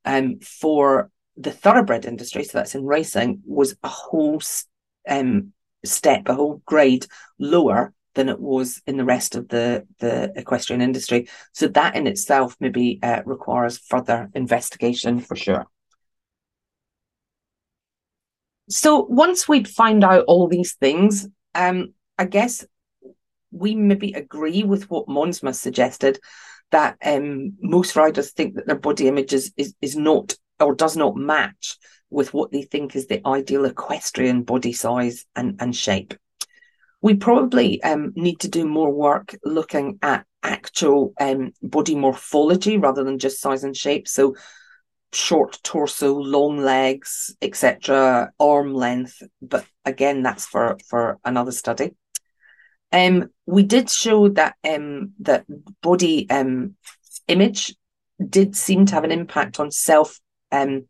[0.05, 4.41] um, for the thoroughbred industry, so that's in racing, was a whole
[5.07, 5.53] um,
[5.85, 7.05] step, a whole grade
[7.39, 11.27] lower than it was in the rest of the the equestrian industry.
[11.53, 15.65] So that in itself maybe uh, requires further investigation for sure.
[18.69, 22.65] So once we'd find out all these things, um, I guess
[23.51, 26.19] we maybe agree with what Monsma suggested
[26.71, 30.95] that um, most riders think that their body image is, is is not or does
[30.95, 31.77] not match
[32.09, 36.13] with what they think is the ideal equestrian body size and, and shape
[37.01, 43.03] we probably um, need to do more work looking at actual um, body morphology rather
[43.03, 44.07] than just size and shape.
[44.07, 44.35] So,
[45.13, 49.21] short torso, long legs, etc., arm length.
[49.41, 51.95] But again, that's for for another study.
[52.91, 55.45] Um, we did show that um, that
[55.81, 56.75] body um,
[57.27, 57.75] image
[58.29, 60.19] did seem to have an impact on self
[60.51, 60.85] um,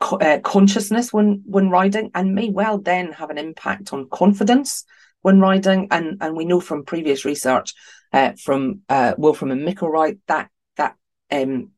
[0.00, 4.84] co- uh, consciousness when when riding, and may well then have an impact on confidence
[5.22, 5.88] when riding.
[5.90, 7.74] And and we know from previous research
[8.12, 10.96] uh, from uh, Wolframm and Micklewright that that
[11.30, 11.70] um,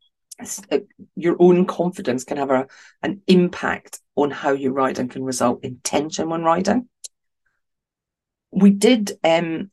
[0.70, 0.78] uh,
[1.14, 2.66] your own confidence can have a,
[3.02, 6.88] an impact on how you ride and can result in tension when riding.
[8.50, 9.70] We did um,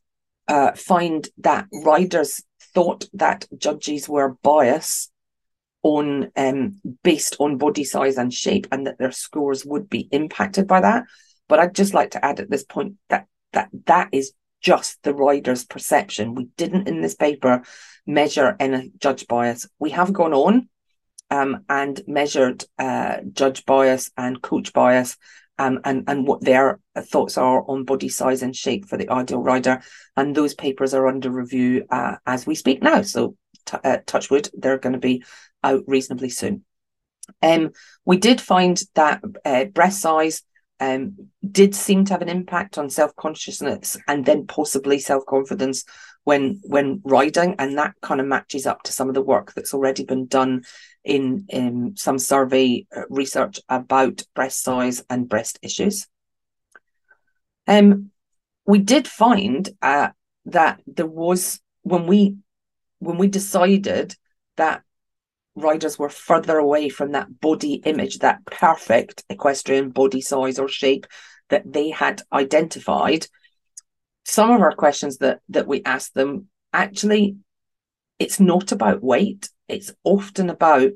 [0.48, 2.42] uh, find that riders
[2.74, 5.10] thought that judges were biased
[5.82, 10.66] on um, based on body size and shape, and that their scores would be impacted
[10.66, 11.04] by that.
[11.48, 15.14] But I'd just like to add at this point that that that is just the
[15.14, 16.34] rider's perception.
[16.34, 17.62] We didn't in this paper
[18.06, 19.66] measure any judge bias.
[19.78, 20.68] We have gone on
[21.30, 25.16] um, and measured uh, judge bias and coach bias
[25.58, 29.40] um, and, and what their thoughts are on body size and shape for the ideal
[29.40, 29.82] rider.
[30.16, 33.02] And those papers are under review uh, as we speak now.
[33.02, 33.36] So,
[33.66, 35.22] t- uh, touchwood, they're going to be
[35.62, 36.64] out reasonably soon.
[37.42, 37.70] Um,
[38.04, 40.42] we did find that uh, breast size
[40.80, 45.84] um, did seem to have an impact on self consciousness and then possibly self confidence
[46.24, 49.74] when when riding, and that kind of matches up to some of the work that's
[49.74, 50.62] already been done
[51.04, 56.06] in, in some survey uh, research about breast size and breast issues.
[57.66, 58.10] Um,
[58.66, 60.10] we did find uh,
[60.46, 62.36] that there was when we
[62.98, 64.14] when we decided
[64.56, 64.82] that
[65.60, 71.06] riders were further away from that body image, that perfect equestrian body size or shape
[71.48, 73.26] that they had identified.
[74.24, 77.36] Some of our questions that that we asked them actually,
[78.18, 79.48] it's not about weight.
[79.68, 80.92] It's often about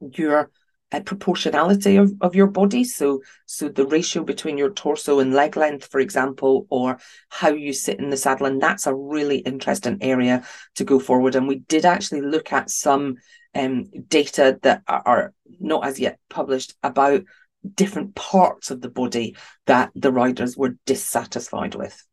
[0.00, 0.50] your
[0.90, 2.84] uh, proportionality of, of your body.
[2.84, 6.98] So, so the ratio between your torso and leg length, for example, or
[7.28, 8.46] how you sit in the saddle.
[8.46, 10.44] And that's a really interesting area
[10.76, 11.34] to go forward.
[11.34, 13.16] And we did actually look at some
[13.58, 17.24] um, data that are not as yet published about
[17.74, 19.36] different parts of the body
[19.66, 22.04] that the riders were dissatisfied with.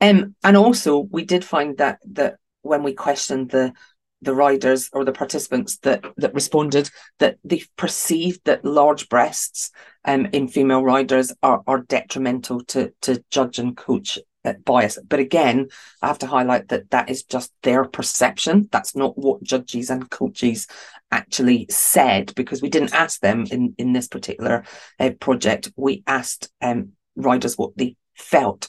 [0.00, 3.72] Um, and also, we did find that that when we questioned the
[4.20, 6.90] the riders or the participants that that responded
[7.20, 9.70] that they perceived that large breasts
[10.04, 14.18] um, in female riders are, are detrimental to to judge and coach
[14.64, 14.98] bias.
[15.06, 15.68] But again,
[16.02, 18.68] I have to highlight that that is just their perception.
[18.70, 20.66] That's not what judges and coaches
[21.10, 24.64] actually said because we didn't ask them in in this particular
[24.98, 25.72] uh, project.
[25.76, 28.68] We asked um, riders what they felt.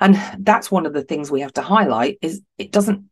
[0.00, 3.04] And that's one of the things we have to highlight is it doesn't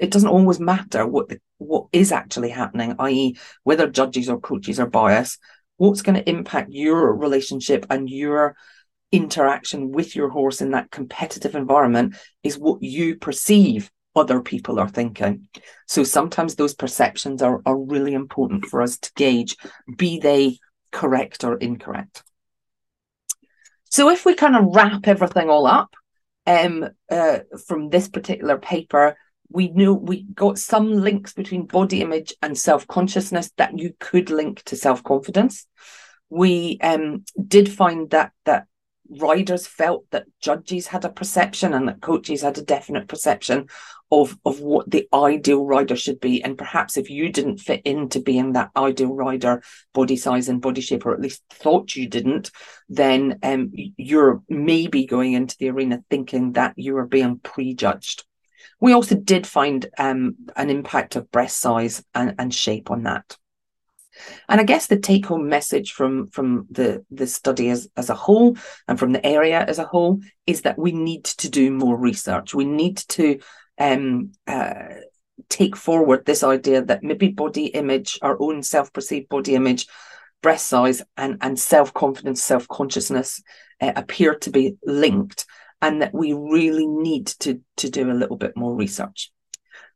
[0.00, 4.80] it doesn't always matter what the, what is actually happening, i.e., whether judges or coaches
[4.80, 5.38] are biased.
[5.76, 8.56] What's going to impact your relationship and your
[9.12, 14.88] interaction with your horse in that competitive environment is what you perceive other people are
[14.88, 15.48] thinking.
[15.86, 19.56] So sometimes those perceptions are, are really important for us to gauge,
[19.96, 20.58] be they
[20.92, 22.22] correct or incorrect.
[23.90, 25.94] So if we kind of wrap everything all up
[26.46, 29.16] um, uh, from this particular paper,
[29.48, 34.62] we knew we got some links between body image and self-consciousness that you could link
[34.64, 35.66] to self-confidence
[36.30, 38.66] we um, did find that that
[39.18, 43.66] riders felt that judges had a perception and that coaches had a definite perception
[44.12, 48.20] of of what the ideal rider should be and perhaps if you didn't fit into
[48.20, 52.50] being that ideal rider body size and body shape or at least thought you didn't
[52.88, 58.24] then um, you're maybe going into the arena thinking that you are being prejudged
[58.80, 63.36] we also did find um, an impact of breast size and, and shape on that.
[64.48, 68.14] And I guess the take home message from, from the, the study as, as a
[68.14, 68.56] whole
[68.88, 72.54] and from the area as a whole is that we need to do more research.
[72.54, 73.38] We need to
[73.78, 74.94] um, uh,
[75.48, 79.86] take forward this idea that maybe body image, our own self perceived body image,
[80.42, 83.42] breast size, and, and self confidence, self consciousness
[83.80, 85.46] uh, appear to be linked
[85.82, 89.32] and that we really need to, to do a little bit more research.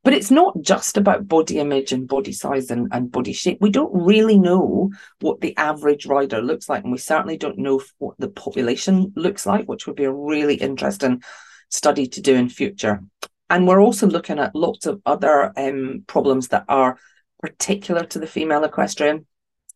[0.05, 3.59] But it's not just about body image and body size and, and body shape.
[3.61, 4.91] We don't really know
[5.21, 6.83] what the average rider looks like.
[6.83, 10.57] And we certainly don't know what the population looks like, which would be a really
[10.57, 11.23] interesting
[11.71, 13.01] study to do in future.
[13.49, 16.99] And we're also looking at lots of other um, problems that are
[17.41, 19.27] particular to the female equestrian.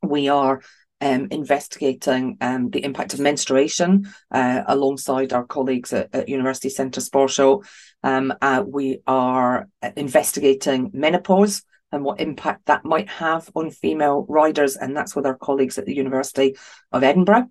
[0.03, 0.61] We are
[1.01, 7.01] um, investigating um, the impact of menstruation uh, alongside our colleagues at, at University Centre
[7.01, 7.67] Sparsholt.
[8.03, 14.77] Um, uh, we are investigating menopause and what impact that might have on female riders.
[14.77, 16.57] And that's with our colleagues at the University
[16.93, 17.47] of Edinburgh.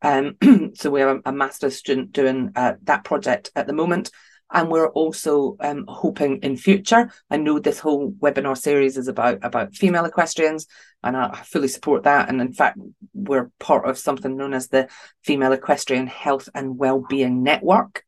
[0.00, 0.36] Um,
[0.74, 4.10] so we have a, a master's student doing uh, that project at the moment.
[4.52, 7.10] And we're also um, hoping in future.
[7.30, 10.66] I know this whole webinar series is about about female equestrians,
[11.02, 12.28] and I fully support that.
[12.28, 12.78] And in fact,
[13.14, 14.88] we're part of something known as the
[15.22, 18.04] Female Equestrian Health and Wellbeing Network.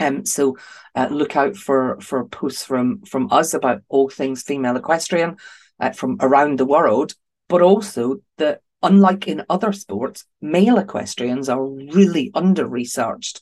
[0.00, 0.56] Um, so
[0.94, 5.36] uh, look out for for posts from from us about all things female equestrian
[5.80, 7.14] uh, from around the world,
[7.48, 13.40] but also that unlike in other sports, male equestrians are really under researched.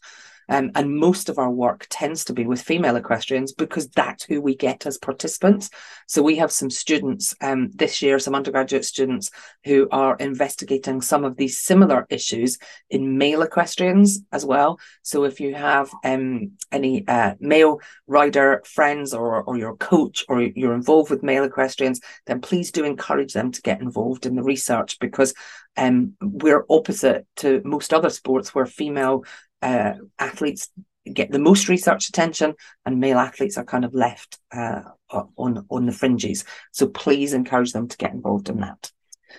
[0.50, 4.42] Um, and most of our work tends to be with female equestrians because that's who
[4.42, 5.70] we get as participants.
[6.08, 9.30] So we have some students um, this year, some undergraduate students
[9.64, 12.58] who are investigating some of these similar issues
[12.90, 14.78] in male equestrians as well.
[15.02, 20.42] So if you have um, any uh, male rider friends or, or your coach or
[20.42, 24.42] you're involved with male equestrians, then please do encourage them to get involved in the
[24.42, 25.32] research because
[25.76, 29.24] um, we're opposite to most other sports where female
[29.62, 30.70] uh, athletes
[31.12, 32.54] get the most research attention
[32.84, 34.82] and male athletes are kind of left uh,
[35.36, 36.44] on on the fringes.
[36.72, 38.90] So please encourage them to get involved in that.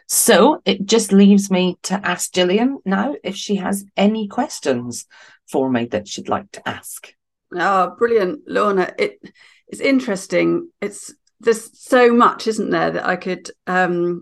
[0.07, 5.05] So it just leaves me to ask Gillian now if she has any questions
[5.49, 7.13] for me that she'd like to ask.
[7.53, 8.93] Oh brilliant Lorna.
[8.97, 9.19] It
[9.67, 10.69] it's interesting.
[10.81, 14.21] It's there's so much isn't there that I could um,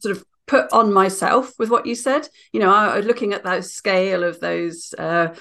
[0.00, 2.28] sort of put on myself with what you said.
[2.52, 5.34] You know, I was looking at that scale of those uh,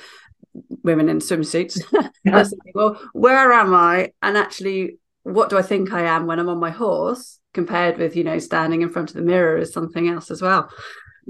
[0.83, 1.81] women in swimsuits.
[2.27, 4.11] I was thinking, well, where am I?
[4.21, 8.15] And actually, what do I think I am when I'm on my horse compared with,
[8.15, 10.69] you know, standing in front of the mirror is something else as well.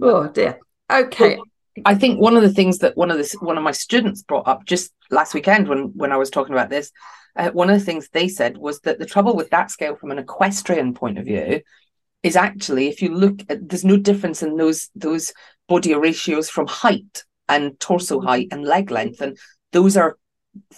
[0.02, 0.60] Oh dear.
[0.92, 1.40] Okay.
[1.86, 4.48] I think one of the things that one of the one of my students brought
[4.48, 6.92] up just last weekend when when I was talking about this,
[7.36, 10.12] uh, one of the things they said was that the trouble with that scale from
[10.12, 11.62] an equestrian point of view
[12.24, 15.34] is actually if you look at there's no difference in those those
[15.68, 19.38] body ratios from height and torso height and leg length and
[19.72, 20.18] those are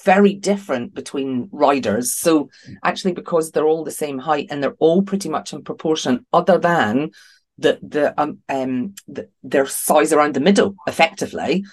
[0.03, 2.13] very different between riders.
[2.13, 2.49] So
[2.83, 6.57] actually because they're all the same height and they're all pretty much in proportion other
[6.57, 7.11] than
[7.57, 11.65] the the um, um the, their size around the middle effectively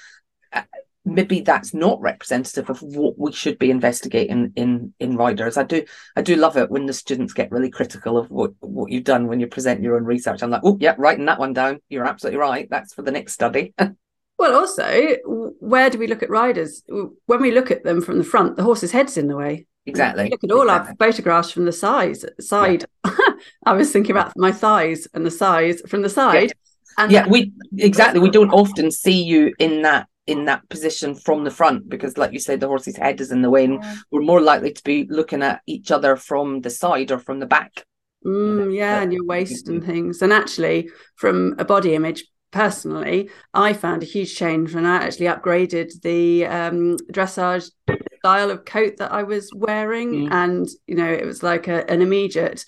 [1.06, 5.56] maybe that's not representative of what we should be investigating in in riders.
[5.56, 5.84] I do
[6.16, 9.28] I do love it when the students get really critical of what what you've done
[9.28, 10.42] when you present your own research.
[10.42, 11.80] I'm like, oh yeah, writing that one down.
[11.88, 12.68] You're absolutely right.
[12.68, 13.72] That's for the next study.
[14.38, 15.16] well, also,
[15.60, 16.82] where do we look at riders?
[16.88, 19.66] When we look at them from the front, the horse's head's in the way.
[19.86, 20.28] Exactly.
[20.28, 20.90] Look at all exactly.
[20.90, 22.84] our photographs from the sides side.
[23.04, 23.12] Yeah.
[23.66, 26.48] I was thinking about my thighs and the size from the side.
[26.48, 26.52] Yeah.
[26.98, 28.20] And yeah, we exactly.
[28.20, 32.32] We don't often see you in that in that position from the front because like
[32.32, 33.96] you said the horse's head is in the way and yeah.
[34.10, 37.46] we're more likely to be looking at each other from the side or from the
[37.46, 37.84] back.
[38.24, 40.22] Mm, yeah and your waist and things.
[40.22, 45.26] And actually from a body image personally i found a huge change when i actually
[45.26, 47.70] upgraded the um, dressage
[48.18, 50.12] style of coat that i was wearing.
[50.12, 50.32] Mm.
[50.32, 52.64] and you know it was like a, an immediate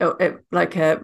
[0.00, 1.02] it, like a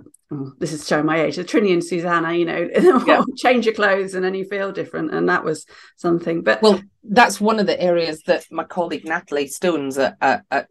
[0.58, 2.68] this is showing my age, the Trinny and Susannah, you know,
[3.06, 3.22] yeah.
[3.36, 5.12] change your clothes and then you feel different.
[5.12, 5.66] And that was
[5.96, 6.42] something.
[6.42, 10.70] But well, that's one of the areas that my colleague Natalie Stones at, at, at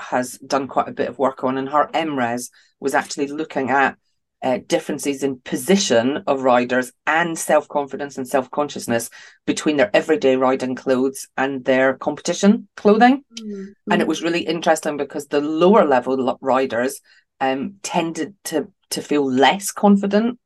[0.00, 1.58] has done quite a bit of work on.
[1.58, 3.96] And her MRes was actually looking at
[4.42, 9.10] uh, differences in position of riders and self confidence and self consciousness
[9.46, 13.24] between their everyday riding clothes and their competition clothing.
[13.34, 13.90] Mm-hmm.
[13.90, 17.00] And it was really interesting because the lower level riders
[17.40, 20.38] um, tended to to feel less confident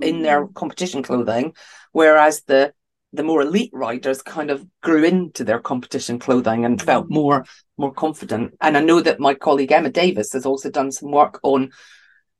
[0.00, 0.54] in their mm.
[0.54, 1.54] competition clothing,
[1.92, 2.72] whereas the
[3.12, 7.14] the more elite riders kind of grew into their competition clothing and felt mm.
[7.14, 7.44] more
[7.76, 8.54] more confident.
[8.60, 11.70] And I know that my colleague Emma Davis has also done some work on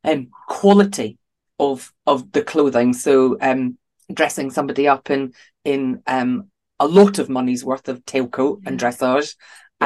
[0.03, 1.19] um, quality
[1.59, 2.93] of of the clothing.
[2.93, 3.79] So um,
[4.13, 5.33] dressing somebody up in
[5.65, 6.51] in um,
[6.81, 9.35] a lot of money's worth of tailcoat and dressage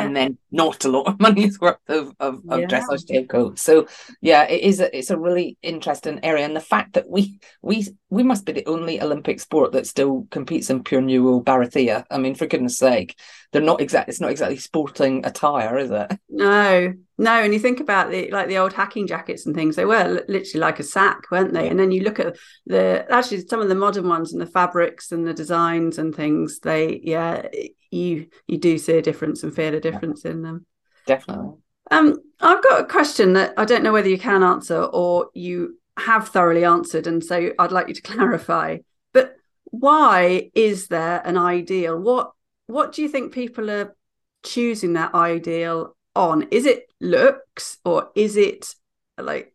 [0.04, 2.66] and then not a lot of money's worth of, of, of yeah.
[2.66, 3.60] dressage tailcoats.
[3.60, 3.86] So
[4.20, 6.44] yeah, it is a, it's a really interesting area.
[6.44, 10.26] And the fact that we we we must be the only Olympic sport that still
[10.30, 12.04] competes in pure new wool barathea.
[12.10, 13.18] I mean, for goodness sake,
[13.52, 16.18] they're not exactly it's not exactly sporting attire, is it?
[16.30, 17.32] No, no.
[17.32, 20.60] And you think about the like the old hacking jackets and things, they were literally
[20.60, 21.68] like a sack, weren't they?
[21.68, 22.36] And then you look at
[22.66, 26.60] the actually some of the modern ones and the fabrics and the designs and things,
[26.60, 27.48] they yeah,
[27.90, 30.66] you you do see a difference and feel a difference in them.
[31.06, 31.56] Definitely.
[31.90, 35.78] Um, I've got a question that I don't know whether you can answer or you
[35.98, 38.78] have thoroughly answered, and so I'd like you to clarify.
[39.12, 41.98] But why is there an ideal?
[41.98, 42.32] What
[42.66, 43.96] what do you think people are
[44.42, 46.48] choosing that ideal on?
[46.50, 48.74] Is it looks or is it
[49.18, 49.54] like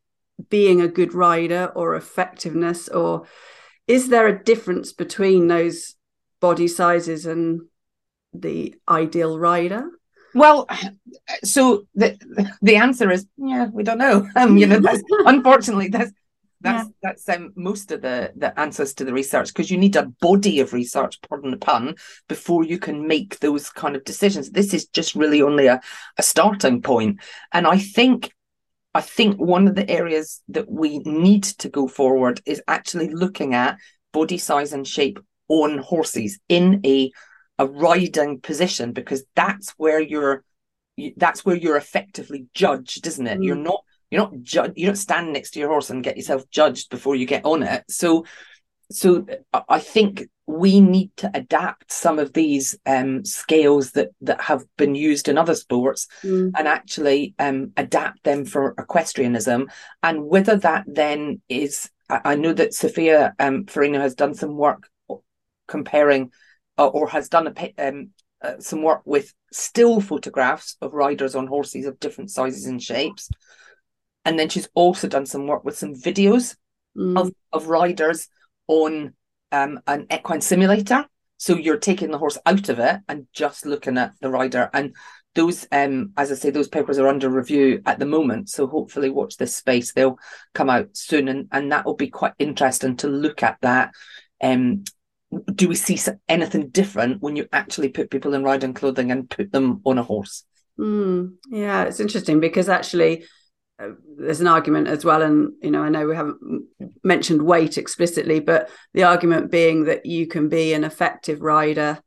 [0.49, 3.25] being a good rider or effectiveness or
[3.87, 5.95] is there a difference between those
[6.39, 7.61] body sizes and
[8.33, 9.89] the ideal rider?
[10.35, 10.67] Well
[11.43, 12.17] so the
[12.61, 14.27] the answer is yeah we don't know.
[14.35, 16.11] Um you know that's unfortunately that's
[16.61, 16.91] that's yeah.
[17.03, 20.59] that's um, most of the the answers to the research because you need a body
[20.61, 21.95] of research pardon the pun
[22.27, 24.49] before you can make those kind of decisions.
[24.49, 25.81] This is just really only a,
[26.17, 27.19] a starting point.
[27.51, 28.31] And i think
[28.95, 33.55] I think one of the areas that we need to go forward is actually looking
[33.55, 33.77] at
[34.11, 37.11] body size and shape on horses in a
[37.63, 40.43] a riding position because that's where you're
[41.17, 43.45] that's where you're effectively judged isn't it mm.
[43.45, 46.47] you're not you're not ju- you don't stand next to your horse and get yourself
[46.49, 48.25] judged before you get on it so
[48.91, 49.25] so
[49.67, 54.93] I think we need to adapt some of these um, scales that that have been
[54.93, 56.51] used in other sports mm.
[56.55, 59.69] and actually um, adapt them for equestrianism.
[60.03, 64.87] And whether that then is, I know that Sophia um, Farino has done some work
[65.67, 66.31] comparing
[66.77, 68.09] uh, or has done a, um,
[68.41, 73.29] uh, some work with still photographs of riders on horses of different sizes and shapes.
[74.25, 76.55] And then she's also done some work with some videos
[76.97, 77.17] mm.
[77.19, 78.27] of, of riders
[78.67, 79.13] on
[79.51, 81.05] um, an equine simulator.
[81.37, 84.69] So you're taking the horse out of it and just looking at the rider.
[84.73, 84.95] And
[85.35, 88.49] those, um, as I say, those papers are under review at the moment.
[88.49, 89.91] So hopefully, watch this space.
[89.91, 90.19] They'll
[90.53, 93.93] come out soon, and and that will be quite interesting to look at that.
[94.41, 94.83] Um,
[95.53, 99.51] do we see anything different when you actually put people in riding clothing and put
[99.51, 100.43] them on a horse?
[100.79, 103.25] Mm, yeah, it's interesting because actually
[103.79, 106.63] uh, there's an argument as well and you know i know we haven't
[107.03, 111.99] mentioned weight explicitly but the argument being that you can be an effective rider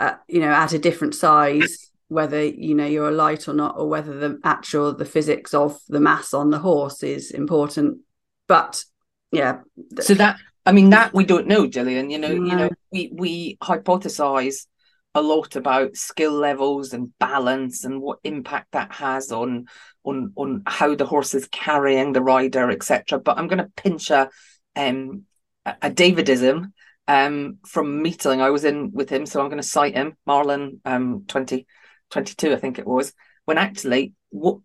[0.00, 3.78] at, you know at a different size whether you know you're a light or not
[3.78, 7.98] or whether the actual the physics of the mass on the horse is important
[8.48, 8.82] but
[9.30, 9.60] yeah
[10.00, 10.36] so that
[10.66, 12.50] i mean that we don't know Gillian you know no.
[12.50, 14.66] you know we we hypothesize
[15.14, 19.66] a lot about skill levels and balance and what impact that has on
[20.04, 24.10] on on how the horse is carrying the rider etc but i'm going to pinch
[24.10, 24.28] a
[24.76, 25.22] um
[25.64, 26.72] a davidism
[27.08, 30.16] um from meeting i was in with him so i'm going to cite him.
[30.26, 33.12] Marlin um 2022 i think it was.
[33.46, 34.58] When actually what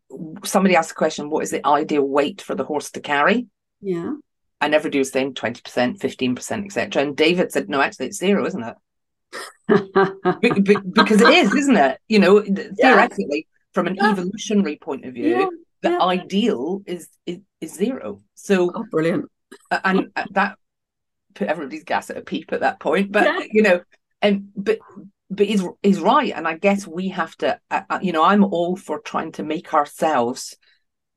[0.43, 3.47] somebody asked the question what is the ideal weight for the horse to carry?
[3.79, 4.15] Yeah
[4.61, 8.63] and everybody was saying 20% 15% etc and david said no actually it's zero isn't
[8.63, 8.75] it
[9.67, 11.99] because it is, isn't it?
[12.07, 13.71] You know, theoretically, yeah.
[13.73, 14.11] from an yeah.
[14.11, 15.47] evolutionary point of view, yeah.
[15.81, 18.21] the ideal is, is is zero.
[18.35, 19.25] So oh, brilliant,
[19.71, 20.57] and that
[21.33, 23.11] put everybody's gas at a peep at that point.
[23.11, 23.81] But you know,
[24.21, 24.79] and but
[25.29, 27.59] but he's he's right, and I guess we have to.
[27.69, 30.57] Uh, uh, you know, I'm all for trying to make ourselves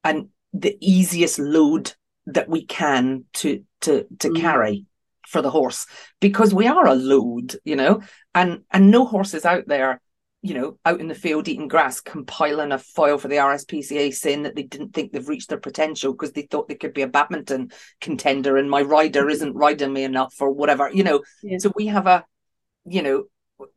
[0.05, 1.95] and the easiest load
[2.26, 4.40] that we can to to to mm.
[4.40, 4.86] carry
[5.26, 5.86] for the horse
[6.20, 8.02] because we are a load, you know,
[8.34, 10.00] and and no horses out there,
[10.42, 14.42] you know, out in the field eating grass, compiling a file for the RSPCA saying
[14.42, 17.08] that they didn't think they've reached their potential because they thought they could be a
[17.08, 21.22] badminton contender and my rider isn't riding me enough or whatever, you know.
[21.42, 21.58] Yeah.
[21.58, 22.24] So we have a,
[22.86, 23.24] you know,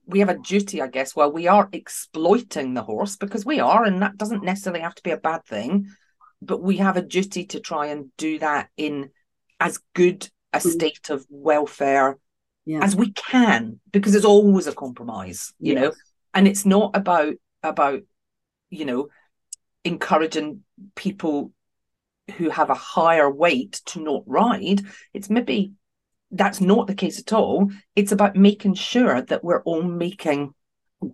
[0.05, 3.83] we have a duty, I guess, while we are exploiting the horse because we are,
[3.83, 5.89] and that doesn't necessarily have to be a bad thing,
[6.41, 9.09] but we have a duty to try and do that in
[9.59, 10.61] as good a mm.
[10.61, 12.17] state of welfare
[12.65, 12.79] yeah.
[12.83, 15.81] as we can because there's always a compromise you yes.
[15.81, 15.93] know
[16.33, 17.33] and it's not about
[17.63, 18.01] about
[18.69, 19.07] you know
[19.83, 20.63] encouraging
[20.95, 21.51] people
[22.37, 24.81] who have a higher weight to not ride
[25.13, 25.71] it's maybe
[26.31, 30.53] that's not the case at all it's about making sure that we're all making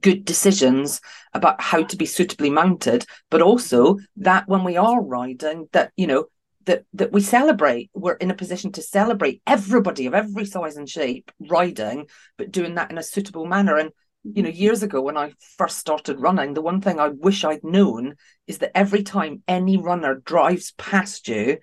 [0.02, 1.02] good decisions
[1.34, 6.08] about how to be suitably mounted but also that when we are riding that you
[6.08, 6.26] know
[6.66, 10.90] that that we celebrate we're in a position to celebrate everybody of every size and
[10.90, 12.08] shape riding
[12.38, 13.78] but doing that in a suitable manner.
[13.78, 13.92] And
[14.24, 17.64] you know years ago when i first started running the one thing i wish i'd
[17.64, 18.16] known
[18.48, 21.58] is that every time any runner drives past you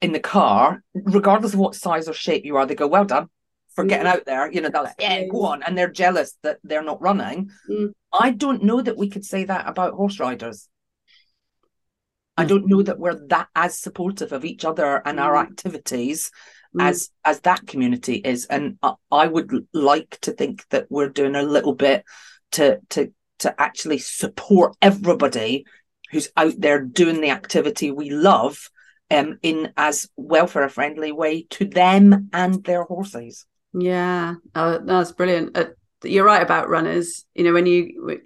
[0.00, 3.28] in the car regardless of what size or shape you are they go well done
[3.74, 4.14] for getting mm.
[4.14, 7.50] out there you know like yeah go on and they're jealous that they're not running
[7.68, 7.90] mm.
[8.12, 10.68] i don't know that we could say that about horse riders
[12.36, 15.48] I don't know that we're that as supportive of each other and our mm.
[15.48, 16.30] activities
[16.74, 16.82] mm.
[16.82, 18.46] as as that community is.
[18.46, 22.04] And I, I would like to think that we're doing a little bit
[22.52, 25.66] to to to actually support everybody
[26.10, 28.70] who's out there doing the activity we love
[29.10, 33.46] um, in as welfare friendly way to them and their horses.
[33.74, 35.56] Yeah, oh, that's brilliant.
[35.56, 35.66] Uh,
[36.04, 37.24] you're right about runners.
[37.34, 38.20] You know, when you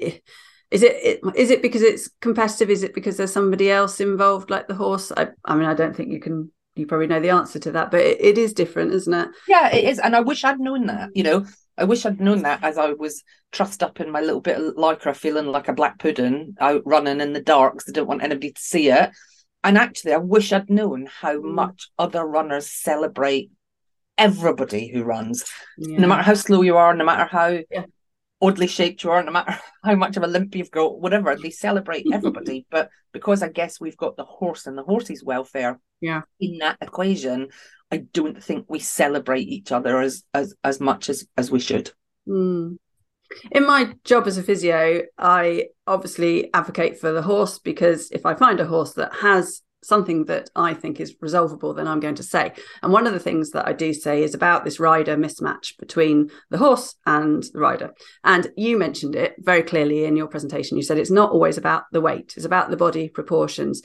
[0.70, 2.70] is it is it because it's competitive?
[2.70, 5.12] Is it because there's somebody else involved, like the horse?
[5.16, 6.50] I, I mean, I don't think you can.
[6.74, 9.28] You probably know the answer to that, but it, it is different, isn't it?
[9.48, 11.08] Yeah, it is, and I wish I'd known that.
[11.14, 11.46] You know,
[11.78, 14.74] I wish I'd known that as I was trussed up in my little bit of
[14.74, 18.22] lycra, feeling like a black pudding, out running in the dark because I didn't want
[18.22, 19.10] anybody to see it.
[19.64, 21.44] And actually, I wish I'd known how mm.
[21.44, 23.50] much other runners celebrate
[24.18, 25.44] everybody who runs,
[25.78, 25.98] yeah.
[25.98, 27.84] no matter how slow you are, no matter how yeah.
[28.40, 31.50] oddly shaped you are, no matter how much of a limp you've got, whatever, they
[31.50, 32.66] celebrate everybody.
[32.70, 36.22] but because I guess we've got the horse and the horse's welfare yeah.
[36.40, 37.48] in that equation,
[37.90, 41.92] I don't think we celebrate each other as as as much as as we should.
[42.28, 42.78] Mm.
[43.50, 48.34] In my job as a physio, I obviously advocate for the horse because if I
[48.34, 52.22] find a horse that has something that I think is resolvable, then I'm going to
[52.22, 52.52] say.
[52.82, 56.30] And one of the things that I do say is about this rider mismatch between
[56.50, 57.94] the horse and the rider.
[58.24, 60.76] And you mentioned it very clearly in your presentation.
[60.76, 63.82] You said it's not always about the weight, it's about the body proportions.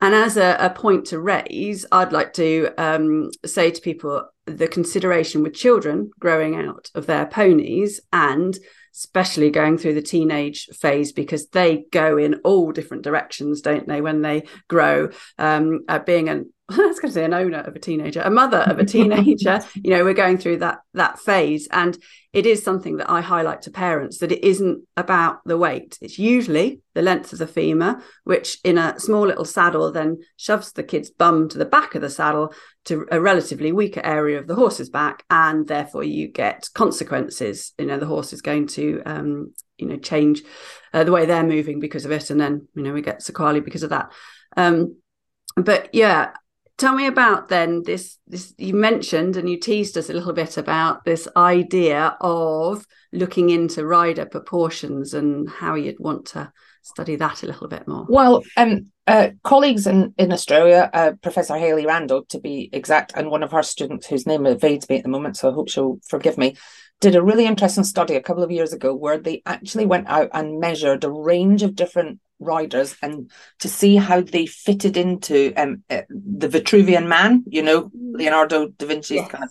[0.00, 4.68] And as a, a point to raise, I'd like to um, say to people the
[4.68, 8.56] consideration with children growing out of their ponies and
[8.96, 14.00] especially going through the teenage phase because they go in all different directions, don't they,
[14.00, 15.10] when they grow.
[15.38, 18.30] Um, uh, being an I was going to say an owner of a teenager, a
[18.30, 19.60] mother of a teenager.
[19.76, 21.96] you know, we're going through that that phase, and
[22.32, 25.96] it is something that I highlight to parents that it isn't about the weight.
[26.00, 30.72] It's usually the length of the femur, which in a small little saddle then shoves
[30.72, 32.52] the kid's bum to the back of the saddle
[32.86, 37.74] to a relatively weaker area of the horse's back, and therefore you get consequences.
[37.78, 40.42] You know, the horse is going to um, you know change
[40.92, 43.60] uh, the way they're moving because of it, and then you know we get sequelae
[43.60, 44.10] because of that.
[44.56, 44.96] Um,
[45.56, 46.32] but yeah
[46.78, 50.56] tell me about then this this you mentioned and you teased us a little bit
[50.56, 56.52] about this idea of looking into rider proportions and how you'd want to
[56.82, 58.06] study that a little bit more.
[58.08, 63.30] Well um uh, colleagues in in australia uh, professor hayley Randle to be exact and
[63.30, 66.00] one of her students whose name evades me at the moment so i hope she'll
[66.08, 66.56] forgive me
[67.00, 70.30] did a really interesting study a couple of years ago where they actually went out
[70.32, 73.30] and measured a range of different riders and
[73.60, 78.86] to see how they fitted into um, uh, the Vitruvian man, you know, Leonardo da
[78.86, 79.30] Vinci's yes.
[79.30, 79.50] kind of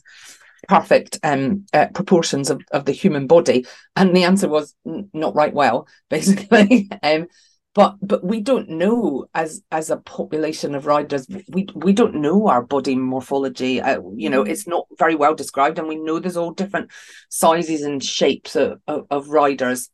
[0.67, 3.65] perfect um, uh, proportions of, of the human body.
[3.95, 6.89] And the answer was n- not right well, basically.
[7.03, 7.27] um,
[7.75, 12.47] but but we don't know as as a population of riders we we don't know
[12.47, 14.49] our body morphology uh, you know mm.
[14.49, 16.89] it's not very well described and we know there's all different
[17.29, 19.89] sizes and shapes of, of, of riders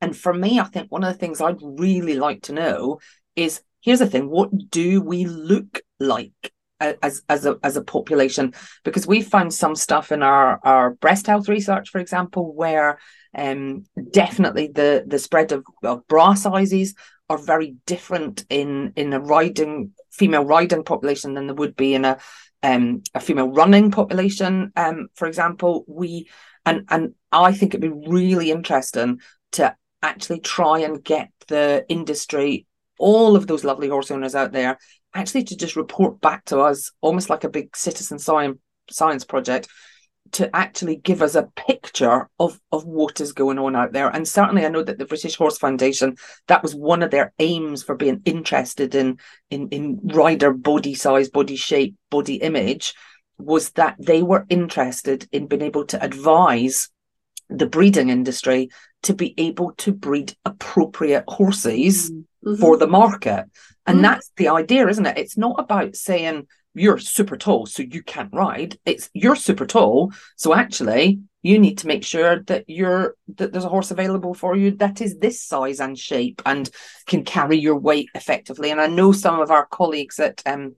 [0.00, 3.00] and for me, I think one of the things I'd really like to know
[3.36, 8.54] is here's the thing what do we look like as as a as a population?
[8.84, 12.98] Because we found some stuff in our our breast health research for example where
[13.36, 16.94] um definitely the the spread of, of bra sizes
[17.28, 22.04] are very different in in a riding female riding population than there would be in
[22.04, 22.18] a
[22.62, 24.72] um a female running population.
[24.76, 26.28] Um for example we
[26.64, 29.20] and and I think it'd be really interesting
[29.52, 32.66] to actually try and get the industry,
[32.98, 34.78] all of those lovely horse owners out there,
[35.14, 39.68] actually to just report back to us, almost like a big citizen science project,
[40.32, 44.08] to actually give us a picture of of what is going on out there.
[44.08, 47.82] And certainly, I know that the British Horse Foundation that was one of their aims
[47.82, 49.18] for being interested in
[49.50, 52.94] in in rider body size, body shape, body image
[53.38, 56.90] was that they were interested in being able to advise
[57.50, 58.70] the breeding industry
[59.02, 62.56] to be able to breed appropriate horses mm-hmm.
[62.56, 63.44] for the market.
[63.86, 64.02] And mm-hmm.
[64.02, 65.18] that's the idea, isn't it?
[65.18, 68.78] It's not about saying you're super tall, so you can't ride.
[68.84, 73.64] It's you're super tall, so actually you need to make sure that you're that there's
[73.64, 76.70] a horse available for you that is this size and shape and
[77.06, 78.70] can carry your weight effectively.
[78.70, 80.76] And I know some of our colleagues at um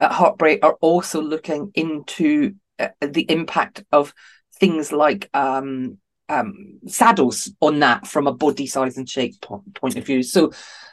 [0.00, 4.12] at Hartpury are also looking into uh, the impact of
[4.58, 5.98] things like um
[6.30, 10.22] um, saddles on that from a body size and shape po- point of view.
[10.22, 10.52] So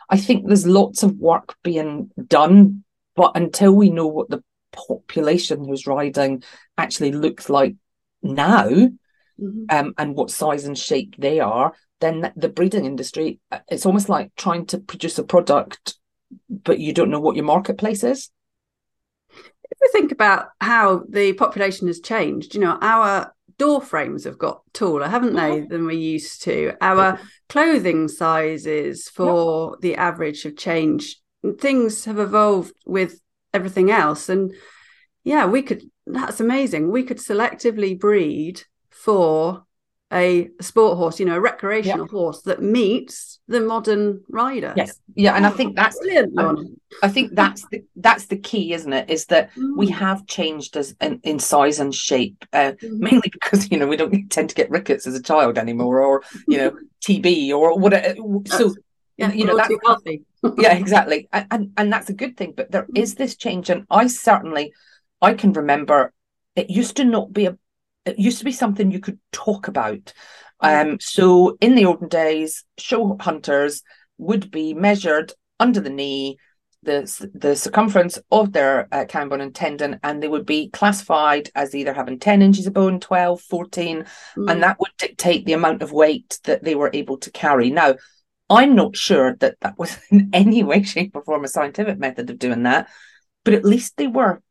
[0.09, 2.83] I think there's lots of work being done,
[3.15, 6.43] but until we know what the population who's riding
[6.77, 7.75] actually looks like
[8.21, 9.63] now mm-hmm.
[9.69, 14.09] um, and what size and shape they are, then the breeding industry, uh, it's almost
[14.09, 15.95] like trying to produce a product,
[16.49, 18.29] but you don't know what your marketplace is.
[19.69, 24.37] If we think about how the population has changed, you know, our door frames have
[24.37, 25.67] got taller, haven't they, mm-hmm.
[25.67, 26.73] than we used to?
[26.81, 31.19] Our clothing sizes for the average have changed.
[31.59, 33.21] Things have evolved with
[33.53, 34.29] everything else.
[34.29, 34.53] And
[35.23, 36.91] yeah, we could, that's amazing.
[36.91, 39.65] We could selectively breed for
[40.11, 44.73] a sport horse, you know, a recreational horse that meets the modern rider.
[44.75, 46.79] Yes, yeah, and I think that's brilliant.
[47.03, 49.09] I think that's the, that's the key, isn't it?
[49.09, 49.75] Is that mm.
[49.75, 52.99] we have changed as in, in size and shape, uh, mm.
[52.99, 56.23] mainly because you know we don't tend to get rickets as a child anymore, or
[56.47, 58.15] you know TB or whatever.
[58.45, 58.75] So
[59.17, 60.23] yeah, you know that's healthy.
[60.57, 62.53] yeah, exactly, and, and and that's a good thing.
[62.55, 62.97] But there mm.
[62.97, 64.73] is this change, and I certainly,
[65.21, 66.13] I can remember
[66.55, 67.57] it used to not be a
[68.07, 70.13] it used to be something you could talk about.
[70.59, 73.83] Um, so in the olden days, show hunters
[74.17, 76.37] would be measured under the knee,
[76.83, 81.75] the the circumference of their uh, bone and tendon, and they would be classified as
[81.75, 84.05] either having 10 inches of bone, 12, 14,
[84.37, 84.51] mm.
[84.51, 87.69] and that would dictate the amount of weight that they were able to carry.
[87.69, 87.95] Now,
[88.49, 92.29] I'm not sure that that was in any way, shape, or form a scientific method
[92.29, 92.89] of doing that,
[93.43, 94.41] but at least they were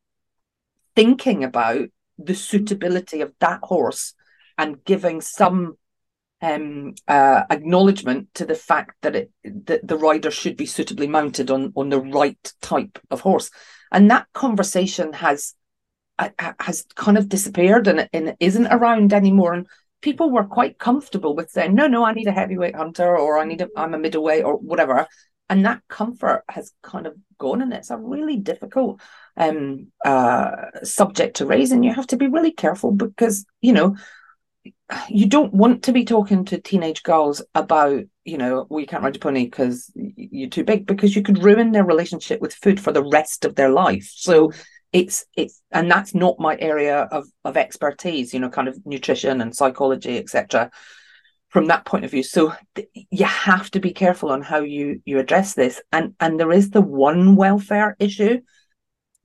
[0.95, 1.89] thinking about
[2.19, 4.14] the suitability of that horse
[4.59, 5.77] and giving some
[6.43, 11.51] um, uh, acknowledgement to the fact that it that the rider should be suitably mounted
[11.51, 13.51] on on the right type of horse,
[13.91, 15.55] and that conversation has
[16.19, 16.29] uh,
[16.61, 19.55] has kind of disappeared and, and isn't around anymore.
[19.55, 19.67] And
[20.03, 23.45] people were quite comfortable with saying, "No, no, I need a heavyweight hunter, or I
[23.45, 25.07] need a I'm a middleweight, or whatever."
[25.49, 29.01] And that comfort has kind of gone, and it's a really difficult
[29.37, 30.51] um, uh,
[30.82, 33.97] subject to raise, and you have to be really careful because you know
[35.09, 39.03] you don't want to be talking to teenage girls about you know well you can't
[39.03, 42.80] ride a pony because you're too big because you could ruin their relationship with food
[42.80, 44.11] for the rest of their life.
[44.14, 44.53] So
[44.93, 49.41] it's it's and that's not my area of of expertise you know kind of nutrition
[49.41, 50.70] and psychology etc
[51.49, 52.22] from that point of view.
[52.22, 55.80] So th- you have to be careful on how you you address this.
[55.91, 58.41] And and there is the one welfare issue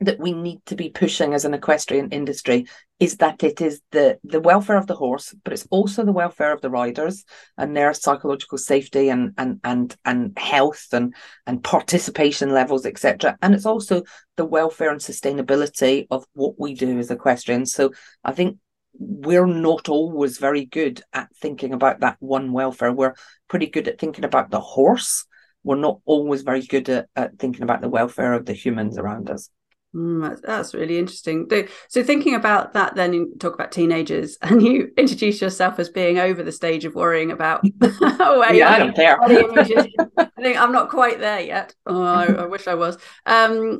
[0.02, 2.66] that we need to be pushing as an equestrian industry
[2.99, 6.52] is that it is the the welfare of the horse but it's also the welfare
[6.52, 7.24] of the riders
[7.58, 11.14] and their psychological safety and and and and health and
[11.45, 14.02] and participation levels etc and it's also
[14.38, 17.72] the welfare and sustainability of what we do as equestrians.
[17.72, 17.91] So
[18.24, 18.58] i think
[18.99, 22.91] we're not always very good at thinking about that one welfare.
[22.91, 23.16] We're
[23.47, 25.26] pretty good at thinking about the horse.
[25.64, 29.30] We're not always very good at, at thinking about the welfare of the humans around
[29.30, 29.49] us
[29.96, 31.50] Mm, that's, really interesting.
[31.89, 36.18] So, thinking about that, then you talk about teenagers, and you introduce yourself as being
[36.18, 37.62] over the stage of worrying about.
[37.82, 39.22] yeah, I don't care.
[39.22, 39.28] I
[40.42, 41.76] think I'm not quite there yet.
[41.86, 42.98] Oh, I, I wish I was.
[43.26, 43.80] Um,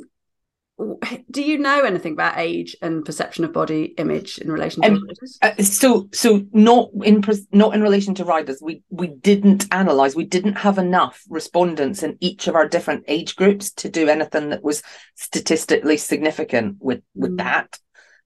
[1.30, 5.04] do you know anything about age and perception of body image in relation to um,
[5.06, 5.38] riders?
[5.42, 7.22] Uh, so so not in
[7.52, 12.16] not in relation to riders we we didn't analyze we didn't have enough respondents in
[12.20, 14.82] each of our different age groups to do anything that was
[15.14, 17.38] statistically significant with with mm.
[17.38, 17.78] that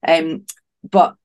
[0.07, 0.45] um
[0.89, 1.15] but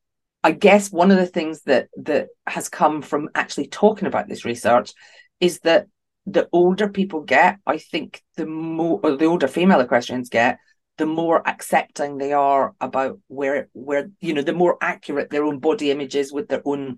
[0.43, 4.45] i guess one of the things that that has come from actually talking about this
[4.45, 4.93] research
[5.41, 5.87] is that
[6.27, 10.59] the older people get i think the more or the older female equestrians get
[11.03, 15.59] the more accepting they are about where where you know the more accurate their own
[15.59, 16.97] body image is with their own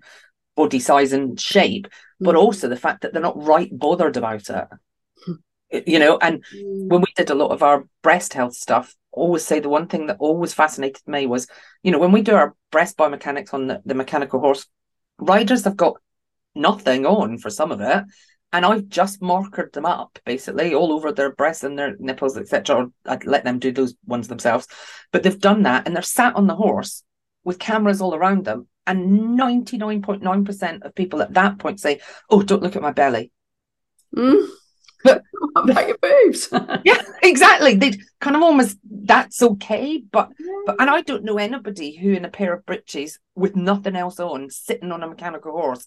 [0.55, 1.91] body size and shape mm.
[2.19, 4.47] but also the fact that they're not right bothered about
[5.71, 6.87] it you know and mm.
[6.87, 10.05] when we did a lot of our breast health stuff always say the one thing
[10.05, 11.47] that always fascinated me was
[11.81, 14.67] you know when we do our breast biomechanics on the, the mechanical horse
[15.17, 15.95] riders have got
[16.53, 18.03] nothing on for some of it
[18.55, 22.87] and I've just markered them up basically all over their breasts and their nipples, etc.
[23.05, 24.65] I'd let them do those ones themselves,
[25.11, 27.03] but they've done that and they're sat on the horse
[27.43, 28.69] with cameras all around them.
[28.87, 31.99] And 99.9% of people at that point say,
[32.29, 33.33] Oh, don't look at my belly.
[34.15, 34.47] Mm.
[35.03, 35.21] But
[35.57, 36.47] about your boobs.
[36.85, 37.75] yeah, exactly.
[37.75, 40.01] They kind of almost that's okay.
[40.09, 40.47] But yeah.
[40.65, 44.17] but and I don't know anybody who in a pair of breeches with nothing else
[44.17, 45.85] on, sitting on a mechanical horse,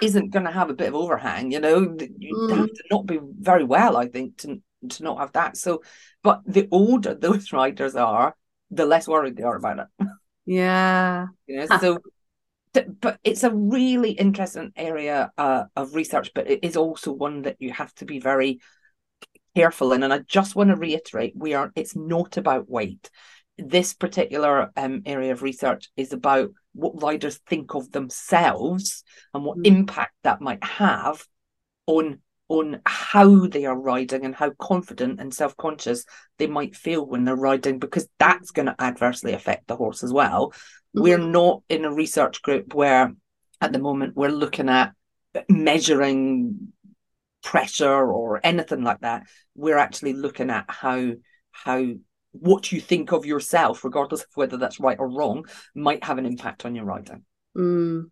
[0.00, 1.80] isn't going to have a bit of overhang you know?
[2.18, 2.56] You mm.
[2.56, 5.56] have to not be very well i think to to not have that.
[5.56, 5.82] So
[6.22, 8.36] but the older those riders are
[8.70, 10.08] the less worried they are about it.
[10.46, 11.26] Yeah.
[11.46, 11.98] You know, so
[13.00, 17.56] but it's a really interesting area uh, of research but it is also one that
[17.58, 18.60] you have to be very
[19.54, 20.02] careful in.
[20.02, 23.10] And i just want to reiterate we are it's not about weight.
[23.58, 29.04] This particular um, area of research is about what riders think of themselves
[29.34, 29.66] and what mm.
[29.66, 31.24] impact that might have
[31.86, 36.04] on on how they are riding and how confident and self-conscious
[36.36, 40.12] they might feel when they're riding because that's going to adversely affect the horse as
[40.12, 41.02] well mm-hmm.
[41.02, 43.14] we're not in a research group where
[43.60, 44.92] at the moment we're looking at
[45.48, 46.72] measuring
[47.42, 49.22] pressure or anything like that
[49.54, 51.12] we're actually looking at how
[51.52, 51.86] how
[52.32, 56.26] what you think of yourself, regardless of whether that's right or wrong, might have an
[56.26, 57.24] impact on your riding.
[57.56, 58.10] Mm.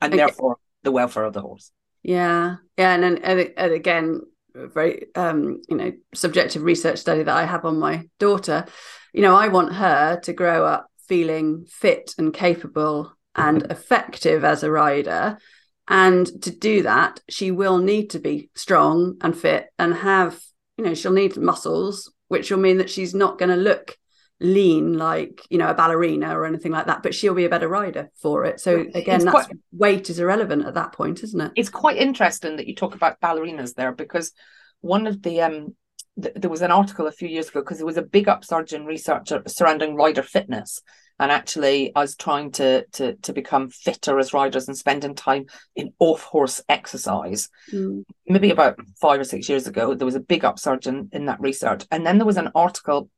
[0.00, 0.16] And okay.
[0.16, 1.70] therefore, the welfare of the horse.
[2.02, 4.20] Yeah, yeah, and and, and again,
[4.54, 8.66] very um, you know subjective research study that I have on my daughter.
[9.12, 14.62] You know, I want her to grow up feeling fit and capable and effective as
[14.62, 15.38] a rider.
[15.86, 20.40] And to do that, she will need to be strong and fit and have,
[20.78, 23.96] you know, she'll need muscles, which will mean that she's not going to look
[24.40, 27.68] lean like you know a ballerina or anything like that but she'll be a better
[27.68, 28.58] rider for it.
[28.58, 31.52] So again it's that's quite, weight is irrelevant at that point isn't it?
[31.54, 34.32] It's quite interesting that you talk about ballerinas there because
[34.80, 35.76] one of the um
[36.20, 38.72] th- there was an article a few years ago because there was a big upsurge
[38.72, 40.82] in research surrounding rider fitness
[41.18, 45.46] and actually I was trying to to to become fitter as riders and spending time
[45.74, 48.04] in off horse exercise mm.
[48.26, 51.40] maybe about five or six years ago there was a big upsurge in, in that
[51.40, 53.08] research and then there was an article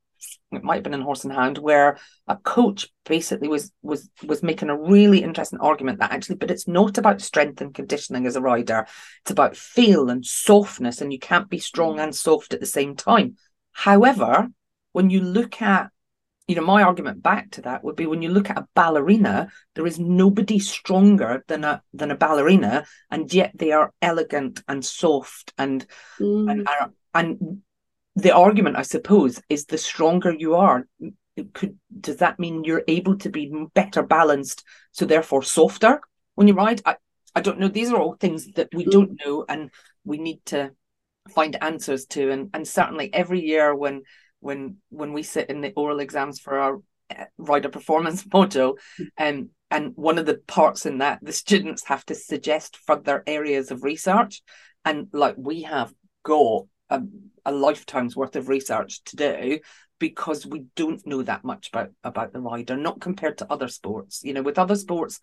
[0.52, 4.42] it might have been in Horse and Hound, where a coach basically was was was
[4.42, 8.36] making a really interesting argument that actually, but it's not about strength and conditioning as
[8.36, 8.86] a rider.
[9.22, 12.96] It's about feel and softness, and you can't be strong and soft at the same
[12.96, 13.36] time.
[13.72, 14.48] However,
[14.92, 15.90] when you look at
[16.48, 19.48] you know, my argument back to that would be when you look at a ballerina,
[19.74, 24.84] there is nobody stronger than a than a ballerina, and yet they are elegant and
[24.84, 25.86] soft and
[26.20, 26.50] mm.
[26.50, 26.68] and,
[27.14, 27.62] and
[28.14, 30.86] the argument, I suppose, is the stronger you are,
[31.52, 36.00] could does that mean you're able to be better balanced, so therefore softer
[36.34, 36.80] when you ride?
[36.86, 36.96] I,
[37.34, 37.68] I don't know.
[37.68, 39.70] These are all things that we don't know, and
[40.04, 40.70] we need to
[41.34, 42.30] find answers to.
[42.30, 44.02] And and certainly every year when
[44.46, 46.76] when when we sit in the oral exams for our
[47.10, 48.78] uh, rider performance module,
[49.18, 53.22] and um, and one of the parts in that the students have to suggest further
[53.26, 54.42] areas of research,
[54.84, 55.92] and like we have
[56.22, 57.02] got a,
[57.44, 59.58] a lifetime's worth of research to do
[59.98, 64.20] because we don't know that much about about the rider not compared to other sports.
[64.22, 65.18] You know with other sports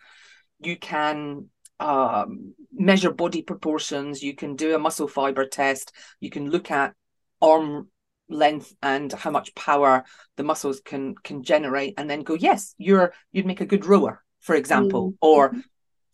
[0.59, 1.49] you can
[1.79, 6.93] um, measure body proportions you can do a muscle fiber test you can look at
[7.41, 7.89] arm
[8.29, 10.03] length and how much power
[10.37, 14.23] the muscles can can generate and then go yes you're you'd make a good rower
[14.39, 15.17] for example mm.
[15.21, 15.59] or mm-hmm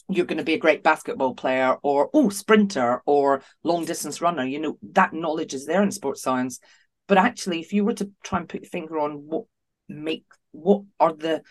[0.10, 4.43] you're going to be a great basketball player or oh sprinter or long distance runner
[4.43, 6.60] you know that knowledge is there in sports science
[7.07, 9.45] but actually if you were to try and put your finger on what
[9.88, 11.41] make what are the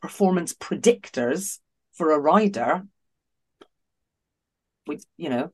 [0.00, 1.58] performance predictors
[1.94, 2.86] for a rider
[4.86, 5.50] with you know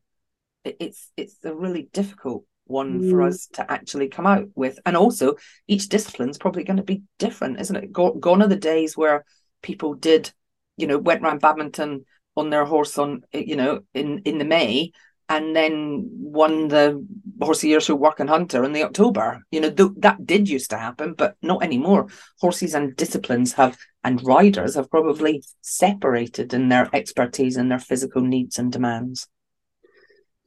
[0.65, 3.11] it, it's it's a really difficult one mm.
[3.11, 5.35] for us to actually come out with and also
[5.67, 9.25] each discipline's probably going to be different isn't it gone are the days where
[9.63, 10.33] people did
[10.77, 12.05] you know went around badminton
[12.37, 14.93] on their horse on you know in in the May
[15.29, 17.07] and then won the
[17.41, 19.43] horse of the year show working hunter in the October.
[19.51, 22.09] You know th- that did used to happen, but not anymore.
[22.41, 28.21] Horses and disciplines have and riders have probably separated in their expertise and their physical
[28.21, 29.27] needs and demands.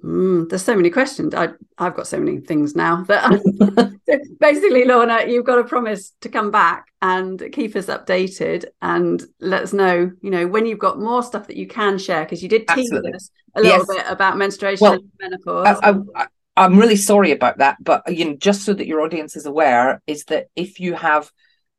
[0.03, 1.33] Mm, there's so many questions.
[1.33, 3.99] I, I've got so many things now that
[4.39, 9.63] basically, Lorna, you've got to promise to come back and keep us updated and let
[9.63, 12.49] us know, you know, when you've got more stuff that you can share because you
[12.49, 13.13] did tease Absolutely.
[13.13, 13.87] us a little yes.
[13.87, 15.79] bit about menstruation well, and menopause.
[15.81, 16.27] I, I,
[16.57, 20.01] I'm really sorry about that, but you know, just so that your audience is aware,
[20.07, 21.31] is that if you have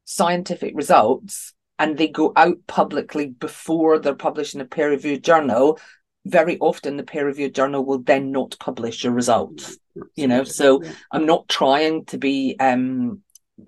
[0.05, 5.79] scientific results and they go out publicly before they're published in a peer-reviewed journal,
[6.27, 9.79] very often the peer-reviewed journal will then not publish your results.
[10.15, 13.23] You know, so I'm not trying to be um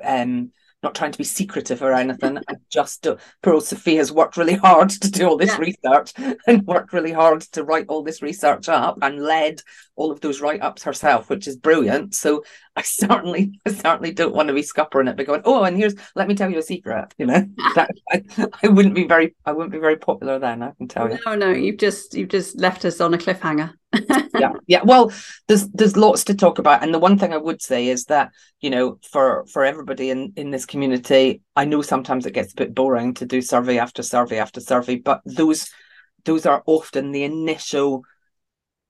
[0.04, 0.52] um
[0.82, 2.38] not trying to be secretive or anything.
[2.48, 3.16] I just do.
[3.42, 5.58] Poor Sophie has worked really hard to do all this yeah.
[5.58, 6.12] research
[6.46, 9.60] and worked really hard to write all this research up and led
[9.96, 12.14] all of those write ups herself, which is brilliant.
[12.14, 12.44] So
[12.76, 15.94] I certainly, I certainly don't want to be scuppering it by going, oh, and here's,
[16.14, 17.12] let me tell you a secret.
[17.18, 18.22] You know, that, I,
[18.62, 20.62] I wouldn't be very, I wouldn't be very popular then.
[20.62, 21.18] I can tell you.
[21.26, 23.74] No, no, you've just, you've just left us on a cliffhanger.
[24.38, 24.82] Yeah, yeah.
[24.84, 25.12] Well,
[25.46, 28.32] there's there's lots to talk about, and the one thing I would say is that
[28.60, 32.56] you know, for for everybody in in this community, I know sometimes it gets a
[32.56, 35.70] bit boring to do survey after survey after survey, but those
[36.24, 38.02] those are often the initial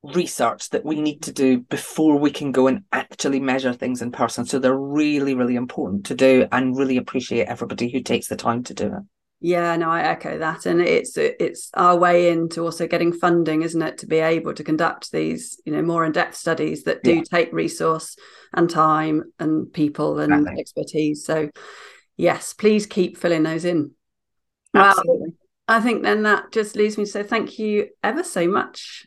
[0.03, 4.13] research that we need to do before we can go and actually measure things in
[4.13, 4.45] person.
[4.45, 8.63] So they're really, really important to do and really appreciate everybody who takes the time
[8.65, 9.03] to do it.
[9.41, 13.81] Yeah, no, I echo that, and it's it's our way into also getting funding, isn't
[13.81, 17.17] it, to be able to conduct these, you know, more in depth studies that do
[17.17, 17.23] yeah.
[17.23, 18.17] take resource
[18.53, 20.61] and time and people and exactly.
[20.61, 21.25] expertise.
[21.25, 21.51] So,
[22.17, 23.93] yes, please keep filling those in.
[24.75, 25.29] Absolutely.
[25.29, 25.33] Well,
[25.69, 29.07] I think then that just leaves me to say thank you ever so much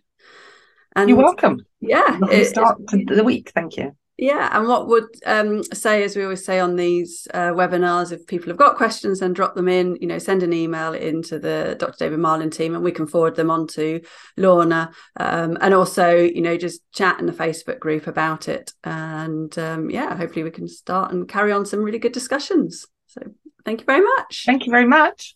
[0.95, 1.65] and You're welcome.
[1.79, 2.19] Yeah.
[2.29, 3.51] It, start the week.
[3.55, 3.95] Thank you.
[4.21, 8.27] Yeah, and what would um, say, as we always say on these uh, webinars, if
[8.27, 9.97] people have got questions, then drop them in.
[9.99, 11.95] You know, send an email into the Dr.
[11.97, 13.99] David Marlin team, and we can forward them on to
[14.37, 14.91] Lorna.
[15.19, 18.71] Um, and also, you know, just chat in the Facebook group about it.
[18.83, 22.85] And um, yeah, hopefully we can start and carry on some really good discussions.
[23.07, 23.21] So,
[23.65, 24.43] thank you very much.
[24.45, 25.35] Thank you very much.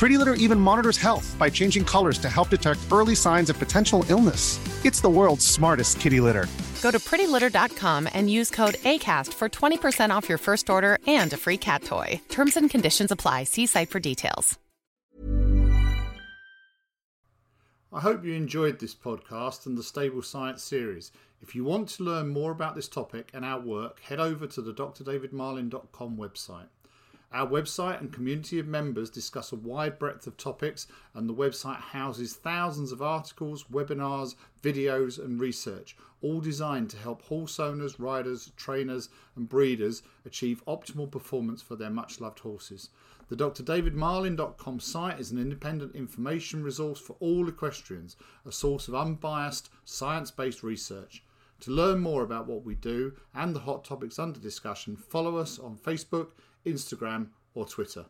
[0.00, 4.02] Pretty Litter even monitors health by changing colors to help detect early signs of potential
[4.08, 4.58] illness.
[4.82, 6.46] It's the world's smartest kitty litter.
[6.80, 11.36] Go to prettylitter.com and use code ACAST for 20% off your first order and a
[11.36, 12.18] free cat toy.
[12.30, 13.44] Terms and conditions apply.
[13.44, 14.58] See site for details.
[17.92, 21.12] I hope you enjoyed this podcast and the Stable Science series.
[21.42, 24.62] If you want to learn more about this topic and our work, head over to
[24.62, 26.68] the drdavidmarlin.com website.
[27.32, 31.80] Our website and community of members discuss a wide breadth of topics, and the website
[31.80, 38.50] houses thousands of articles, webinars, videos, and research, all designed to help horse owners, riders,
[38.56, 42.90] trainers, and breeders achieve optimal performance for their much loved horses.
[43.28, 49.70] The drdavidmarlin.com site is an independent information resource for all equestrians, a source of unbiased,
[49.84, 51.22] science based research.
[51.60, 55.60] To learn more about what we do and the hot topics under discussion, follow us
[55.60, 56.28] on Facebook,
[56.66, 58.06] Instagram, or Twitter.